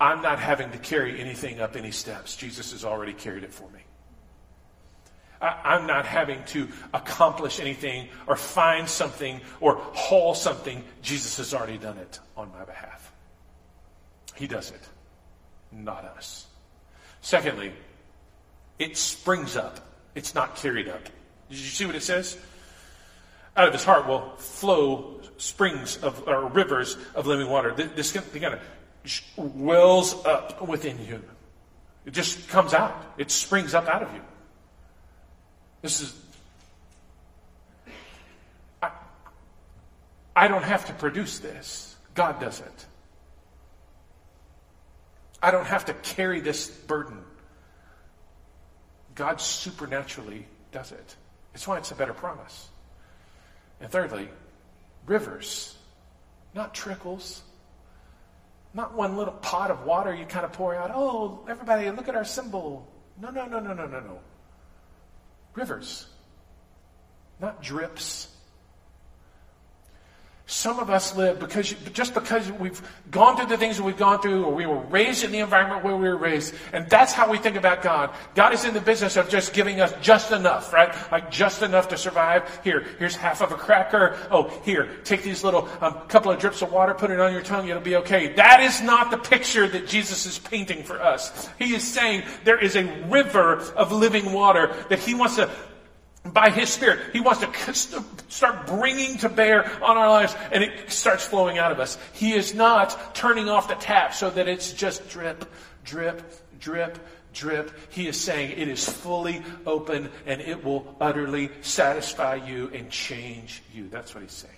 I'm 0.00 0.22
not 0.22 0.38
having 0.38 0.70
to 0.70 0.78
carry 0.78 1.20
anything 1.20 1.60
up 1.60 1.74
any 1.74 1.90
steps. 1.90 2.36
Jesus 2.36 2.72
has 2.72 2.84
already 2.84 3.14
carried 3.14 3.42
it 3.42 3.52
for 3.52 3.68
me. 3.70 3.80
I, 5.40 5.76
am 5.76 5.86
not 5.86 6.04
having 6.04 6.44
to 6.46 6.68
accomplish 6.92 7.58
anything 7.60 8.08
or 8.26 8.36
find 8.36 8.88
something 8.88 9.40
or 9.60 9.76
haul 9.94 10.34
something. 10.34 10.84
Jesus 11.00 11.38
has 11.38 11.54
already 11.54 11.78
done 11.78 11.96
it 11.96 12.20
on 12.36 12.50
my 12.52 12.64
behalf. 12.64 13.12
He 14.34 14.46
does 14.46 14.70
it, 14.70 14.80
not 15.72 16.04
us. 16.04 16.46
Secondly, 17.20 17.72
it 18.78 18.96
springs 18.96 19.56
up. 19.56 19.80
It's 20.14 20.34
not 20.34 20.56
carried 20.56 20.88
up. 20.88 21.04
Did 21.48 21.58
you 21.58 21.66
see 21.66 21.86
what 21.86 21.94
it 21.94 22.02
says? 22.02 22.36
Out 23.56 23.66
of 23.66 23.72
his 23.72 23.84
heart 23.84 24.06
will 24.06 24.30
flow 24.36 25.20
springs 25.36 25.96
of 25.98 26.28
or 26.28 26.46
rivers 26.48 26.96
of 27.14 27.26
living 27.26 27.48
water. 27.48 27.72
This 27.72 28.12
kind 28.12 28.54
of 28.54 28.60
wells 29.36 30.24
up 30.24 30.66
within 30.66 31.04
you. 31.04 31.22
It 32.06 32.12
just 32.12 32.48
comes 32.48 32.72
out. 32.74 32.94
It 33.18 33.30
springs 33.30 33.74
up 33.74 33.88
out 33.88 34.02
of 34.02 34.12
you. 34.14 34.20
This 35.82 36.00
is. 36.00 36.14
I, 38.82 38.90
I 40.34 40.48
don't 40.48 40.64
have 40.64 40.86
to 40.86 40.92
produce 40.94 41.38
this. 41.38 41.96
God 42.14 42.40
does 42.40 42.60
it. 42.60 42.86
I 45.42 45.50
don't 45.50 45.66
have 45.66 45.84
to 45.86 45.94
carry 45.94 46.40
this 46.40 46.68
burden. 46.68 47.18
God 49.18 49.40
supernaturally 49.40 50.46
does 50.70 50.92
it. 50.92 51.16
It's 51.52 51.66
why 51.66 51.78
it's 51.78 51.90
a 51.90 51.96
better 51.96 52.14
promise. 52.14 52.68
And 53.80 53.90
thirdly, 53.90 54.28
rivers, 55.06 55.76
not 56.54 56.72
trickles, 56.72 57.42
not 58.74 58.94
one 58.94 59.16
little 59.16 59.34
pot 59.34 59.72
of 59.72 59.84
water 59.84 60.14
you 60.14 60.24
kind 60.24 60.44
of 60.44 60.52
pour 60.52 60.72
out. 60.76 60.92
Oh, 60.94 61.44
everybody, 61.48 61.90
look 61.90 62.08
at 62.08 62.14
our 62.14 62.24
symbol. 62.24 62.86
No, 63.20 63.30
no, 63.30 63.46
no, 63.46 63.58
no, 63.58 63.72
no, 63.72 63.86
no, 63.86 63.98
no. 63.98 64.20
Rivers, 65.56 66.06
not 67.40 67.60
drips, 67.60 68.28
some 70.48 70.78
of 70.78 70.88
us 70.88 71.14
live 71.14 71.38
because 71.38 71.74
just 71.92 72.14
because 72.14 72.50
we've 72.52 72.80
gone 73.10 73.36
through 73.36 73.48
the 73.48 73.58
things 73.58 73.76
that 73.76 73.82
we've 73.82 73.98
gone 73.98 74.18
through, 74.22 74.44
or 74.44 74.54
we 74.54 74.64
were 74.64 74.78
raised 74.78 75.22
in 75.22 75.30
the 75.30 75.40
environment 75.40 75.84
where 75.84 75.94
we 75.94 76.08
were 76.08 76.16
raised, 76.16 76.54
and 76.72 76.88
that's 76.88 77.12
how 77.12 77.30
we 77.30 77.36
think 77.36 77.56
about 77.56 77.82
God. 77.82 78.14
God 78.34 78.54
is 78.54 78.64
in 78.64 78.72
the 78.72 78.80
business 78.80 79.16
of 79.16 79.28
just 79.28 79.52
giving 79.52 79.82
us 79.82 79.92
just 80.00 80.32
enough, 80.32 80.72
right? 80.72 80.94
Like 81.12 81.30
just 81.30 81.60
enough 81.60 81.88
to 81.88 81.98
survive. 81.98 82.60
Here, 82.64 82.86
here's 82.98 83.14
half 83.14 83.42
of 83.42 83.52
a 83.52 83.56
cracker. 83.56 84.16
Oh, 84.30 84.48
here, 84.64 84.88
take 85.04 85.22
these 85.22 85.44
little 85.44 85.68
um, 85.82 85.92
couple 86.08 86.32
of 86.32 86.38
drips 86.38 86.62
of 86.62 86.72
water, 86.72 86.94
put 86.94 87.10
it 87.10 87.20
on 87.20 87.30
your 87.30 87.42
tongue, 87.42 87.68
it'll 87.68 87.82
be 87.82 87.96
okay. 87.96 88.32
That 88.32 88.60
is 88.60 88.80
not 88.80 89.10
the 89.10 89.18
picture 89.18 89.68
that 89.68 89.86
Jesus 89.86 90.24
is 90.24 90.38
painting 90.38 90.82
for 90.82 90.98
us. 90.98 91.50
He 91.58 91.74
is 91.74 91.84
saying 91.84 92.22
there 92.44 92.58
is 92.58 92.74
a 92.74 92.84
river 93.08 93.58
of 93.76 93.92
living 93.92 94.32
water 94.32 94.74
that 94.88 94.98
He 94.98 95.14
wants 95.14 95.36
to 95.36 95.50
by 96.32 96.50
His 96.50 96.68
Spirit. 96.68 97.00
He 97.12 97.20
wants 97.20 97.40
to 97.40 98.04
start 98.28 98.66
bringing 98.66 99.18
to 99.18 99.28
bear 99.28 99.64
on 99.82 99.96
our 99.96 100.08
lives 100.08 100.34
and 100.52 100.62
it 100.62 100.90
starts 100.90 101.24
flowing 101.24 101.58
out 101.58 101.72
of 101.72 101.80
us. 101.80 101.98
He 102.12 102.32
is 102.32 102.54
not 102.54 103.14
turning 103.14 103.48
off 103.48 103.68
the 103.68 103.74
tap 103.74 104.14
so 104.14 104.30
that 104.30 104.48
it's 104.48 104.72
just 104.72 105.08
drip, 105.08 105.44
drip, 105.84 106.22
drip, 106.60 106.98
drip. 107.32 107.70
He 107.90 108.08
is 108.08 108.20
saying 108.20 108.58
it 108.58 108.68
is 108.68 108.88
fully 108.88 109.42
open 109.66 110.10
and 110.26 110.40
it 110.40 110.64
will 110.64 110.96
utterly 111.00 111.50
satisfy 111.62 112.36
you 112.36 112.70
and 112.74 112.90
change 112.90 113.62
you. 113.72 113.88
That's 113.88 114.14
what 114.14 114.22
He's 114.22 114.32
saying. 114.32 114.54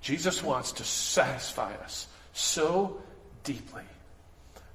Jesus 0.00 0.42
wants 0.42 0.72
to 0.72 0.84
satisfy 0.84 1.74
us 1.74 2.06
so 2.32 3.02
deeply 3.42 3.82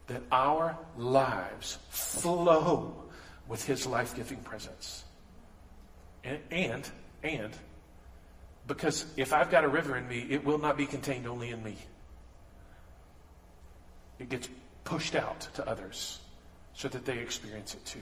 that 0.08 0.22
our 0.30 0.78
lives 0.98 1.78
flow 1.90 3.01
with 3.52 3.66
his 3.66 3.86
life 3.86 4.16
giving 4.16 4.38
presence. 4.38 5.04
And, 6.24 6.40
and, 6.52 6.90
and, 7.22 7.52
because 8.66 9.06
if 9.18 9.34
I've 9.34 9.52
got 9.52 9.66
a 9.66 9.68
river 9.68 9.98
in 9.98 10.08
me, 10.08 10.26
it 10.30 10.46
will 10.46 10.58
not 10.58 10.78
be 10.78 10.86
contained 10.86 11.28
only 11.28 11.50
in 11.50 11.62
me. 11.62 11.76
It 14.20 14.30
gets 14.30 14.48
pushed 14.86 15.16
out 15.16 15.42
to 15.56 15.68
others 15.68 16.20
so 16.76 16.88
that 16.88 17.04
they 17.04 17.18
experience 17.18 17.74
it 17.74 17.84
too. 17.84 18.00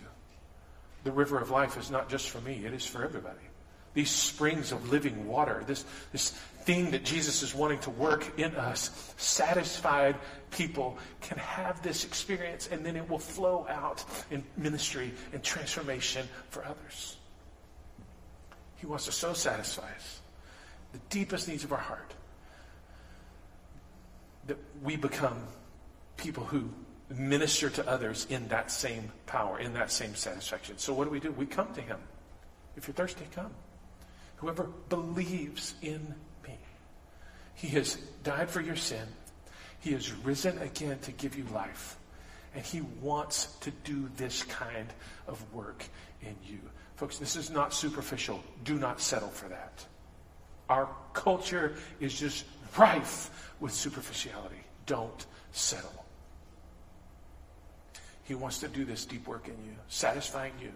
The 1.03 1.11
river 1.11 1.39
of 1.39 1.49
life 1.49 1.77
is 1.77 1.89
not 1.89 2.09
just 2.09 2.29
for 2.29 2.39
me, 2.41 2.63
it 2.63 2.73
is 2.73 2.85
for 2.85 3.03
everybody. 3.03 3.48
These 3.93 4.11
springs 4.11 4.71
of 4.71 4.91
living 4.91 5.27
water, 5.27 5.63
this, 5.65 5.83
this 6.11 6.31
thing 6.63 6.91
that 6.91 7.03
Jesus 7.03 7.41
is 7.41 7.55
wanting 7.55 7.79
to 7.79 7.89
work 7.89 8.39
in 8.39 8.55
us, 8.55 9.13
satisfied 9.17 10.15
people 10.51 10.97
can 11.21 11.37
have 11.37 11.81
this 11.81 12.05
experience 12.05 12.69
and 12.71 12.85
then 12.85 12.95
it 12.95 13.09
will 13.09 13.19
flow 13.19 13.65
out 13.69 14.03
in 14.29 14.43
ministry 14.57 15.11
and 15.33 15.41
transformation 15.41 16.27
for 16.49 16.63
others. 16.65 17.17
He 18.75 18.85
wants 18.85 19.05
to 19.05 19.11
so 19.11 19.33
satisfy 19.33 19.91
us, 19.95 20.21
the 20.93 20.99
deepest 21.09 21.47
needs 21.47 21.63
of 21.63 21.71
our 21.71 21.79
heart, 21.79 22.13
that 24.47 24.57
we 24.83 24.95
become 24.95 25.37
people 26.17 26.43
who 26.43 26.69
minister 27.09 27.69
to 27.69 27.87
others 27.89 28.27
in 28.29 28.47
that 28.49 28.71
same 28.71 29.11
power, 29.25 29.59
in 29.59 29.73
that 29.73 29.91
same 29.91 30.13
satisfaction. 30.15 30.77
So 30.77 30.93
what 30.93 31.05
do 31.05 31.09
we 31.09 31.19
do? 31.19 31.31
We 31.31 31.45
come 31.45 31.73
to 31.73 31.81
him. 31.81 31.97
If 32.77 32.87
you're 32.87 32.93
thirsty, 32.93 33.25
come. 33.33 33.51
Whoever 34.39 34.69
believes 34.87 35.75
in 35.81 36.15
me, 36.47 36.57
he 37.55 37.67
has 37.69 37.95
died 38.23 38.49
for 38.49 38.61
your 38.61 38.77
sin. 38.77 39.05
He 39.81 39.91
has 39.91 40.11
risen 40.13 40.57
again 40.59 40.99
to 40.99 41.11
give 41.11 41.37
you 41.37 41.45
life. 41.53 41.97
And 42.55 42.65
he 42.65 42.81
wants 43.01 43.45
to 43.61 43.71
do 43.83 44.09
this 44.15 44.43
kind 44.43 44.87
of 45.27 45.53
work 45.53 45.83
in 46.21 46.35
you. 46.45 46.59
Folks, 46.95 47.17
this 47.17 47.35
is 47.35 47.49
not 47.49 47.73
superficial. 47.73 48.41
Do 48.63 48.75
not 48.75 49.01
settle 49.01 49.29
for 49.29 49.49
that. 49.49 49.85
Our 50.69 50.89
culture 51.13 51.75
is 51.99 52.17
just 52.17 52.45
rife 52.77 53.53
with 53.59 53.73
superficiality. 53.73 54.63
Don't 54.85 55.25
settle. 55.51 56.05
He 58.23 58.35
wants 58.35 58.59
to 58.59 58.67
do 58.67 58.85
this 58.85 59.05
deep 59.05 59.27
work 59.27 59.47
in 59.47 59.55
you, 59.65 59.75
satisfying 59.89 60.53
you, 60.61 60.71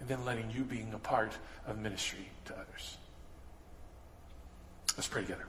and 0.00 0.08
then 0.08 0.24
letting 0.24 0.50
you 0.50 0.62
being 0.62 0.92
a 0.94 0.98
part 0.98 1.32
of 1.66 1.78
ministry 1.78 2.28
to 2.46 2.54
others. 2.54 2.96
Let's 4.96 5.08
pray 5.08 5.22
together. 5.22 5.46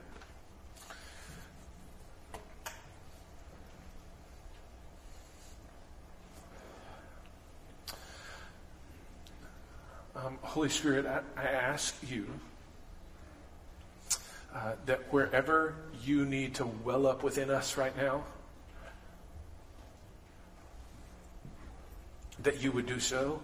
Um, 10.16 10.38
Holy 10.40 10.70
Spirit, 10.70 11.06
I, 11.06 11.20
I 11.40 11.44
ask 11.44 11.94
you 12.08 12.26
uh, 14.54 14.72
that 14.86 15.12
wherever 15.12 15.74
you 16.02 16.24
need 16.24 16.54
to 16.54 16.66
well 16.82 17.06
up 17.06 17.22
within 17.22 17.50
us 17.50 17.76
right 17.76 17.94
now, 17.96 18.24
that 22.42 22.62
you 22.62 22.72
would 22.72 22.86
do 22.86 22.98
so. 22.98 23.40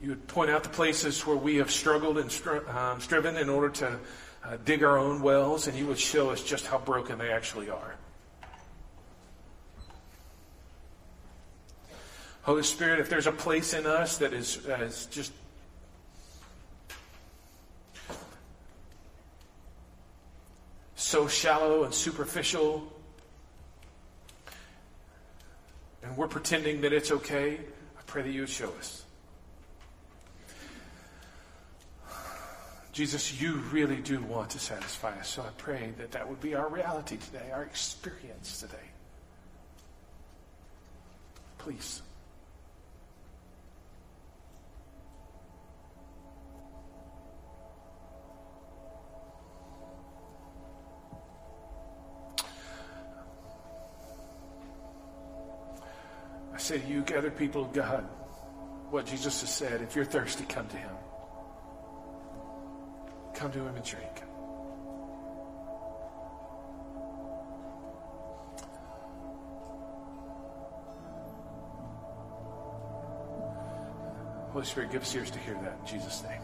You 0.00 0.10
would 0.10 0.28
point 0.28 0.50
out 0.50 0.62
the 0.62 0.68
places 0.68 1.26
where 1.26 1.36
we 1.36 1.56
have 1.56 1.70
struggled 1.70 2.18
and 2.18 2.30
stri- 2.30 2.68
um, 2.72 3.00
striven 3.00 3.36
in 3.36 3.48
order 3.48 3.68
to 3.68 3.98
uh, 4.44 4.56
dig 4.64 4.84
our 4.84 4.96
own 4.96 5.22
wells, 5.22 5.66
and 5.66 5.76
you 5.76 5.86
would 5.88 5.98
show 5.98 6.30
us 6.30 6.42
just 6.42 6.66
how 6.66 6.78
broken 6.78 7.18
they 7.18 7.32
actually 7.32 7.68
are. 7.68 7.96
Holy 12.42 12.62
Spirit, 12.62 13.00
if 13.00 13.10
there's 13.10 13.26
a 13.26 13.32
place 13.32 13.74
in 13.74 13.86
us 13.86 14.18
that 14.18 14.32
is, 14.32 14.64
uh, 14.68 14.74
is 14.80 15.06
just 15.06 15.32
so 20.94 21.26
shallow 21.26 21.82
and 21.82 21.92
superficial, 21.92 22.90
and 26.02 26.16
we're 26.16 26.28
pretending 26.28 26.80
that 26.82 26.92
it's 26.92 27.10
okay, 27.10 27.58
I 27.98 28.02
pray 28.06 28.22
that 28.22 28.30
you 28.30 28.42
would 28.42 28.48
show 28.48 28.70
us. 28.78 29.04
Jesus, 32.98 33.40
you 33.40 33.52
really 33.70 33.98
do 33.98 34.20
want 34.22 34.50
to 34.50 34.58
satisfy 34.58 35.16
us, 35.20 35.28
so 35.28 35.42
I 35.42 35.50
pray 35.56 35.92
that 35.98 36.10
that 36.10 36.28
would 36.28 36.40
be 36.40 36.56
our 36.56 36.68
reality 36.68 37.16
today, 37.16 37.48
our 37.52 37.62
experience 37.62 38.58
today. 38.58 38.74
Please. 41.58 42.02
I 56.52 56.58
say 56.58 56.80
to 56.80 56.86
you, 56.88 57.02
gathered 57.02 57.36
people 57.36 57.62
of 57.62 57.72
God, 57.72 58.02
what 58.90 59.06
Jesus 59.06 59.40
has 59.42 59.54
said 59.54 59.82
if 59.82 59.94
you're 59.94 60.04
thirsty, 60.04 60.44
come 60.46 60.66
to 60.66 60.76
him. 60.76 60.90
Come 63.38 63.52
to 63.52 63.60
him 63.60 63.76
and 63.76 63.84
drink. 63.84 64.24
Holy 74.50 74.64
Spirit, 74.64 74.90
give 74.90 75.02
us 75.02 75.14
ears 75.14 75.30
to 75.30 75.38
hear 75.38 75.54
that 75.62 75.78
in 75.78 75.86
Jesus' 75.86 76.24
name. 76.24 76.40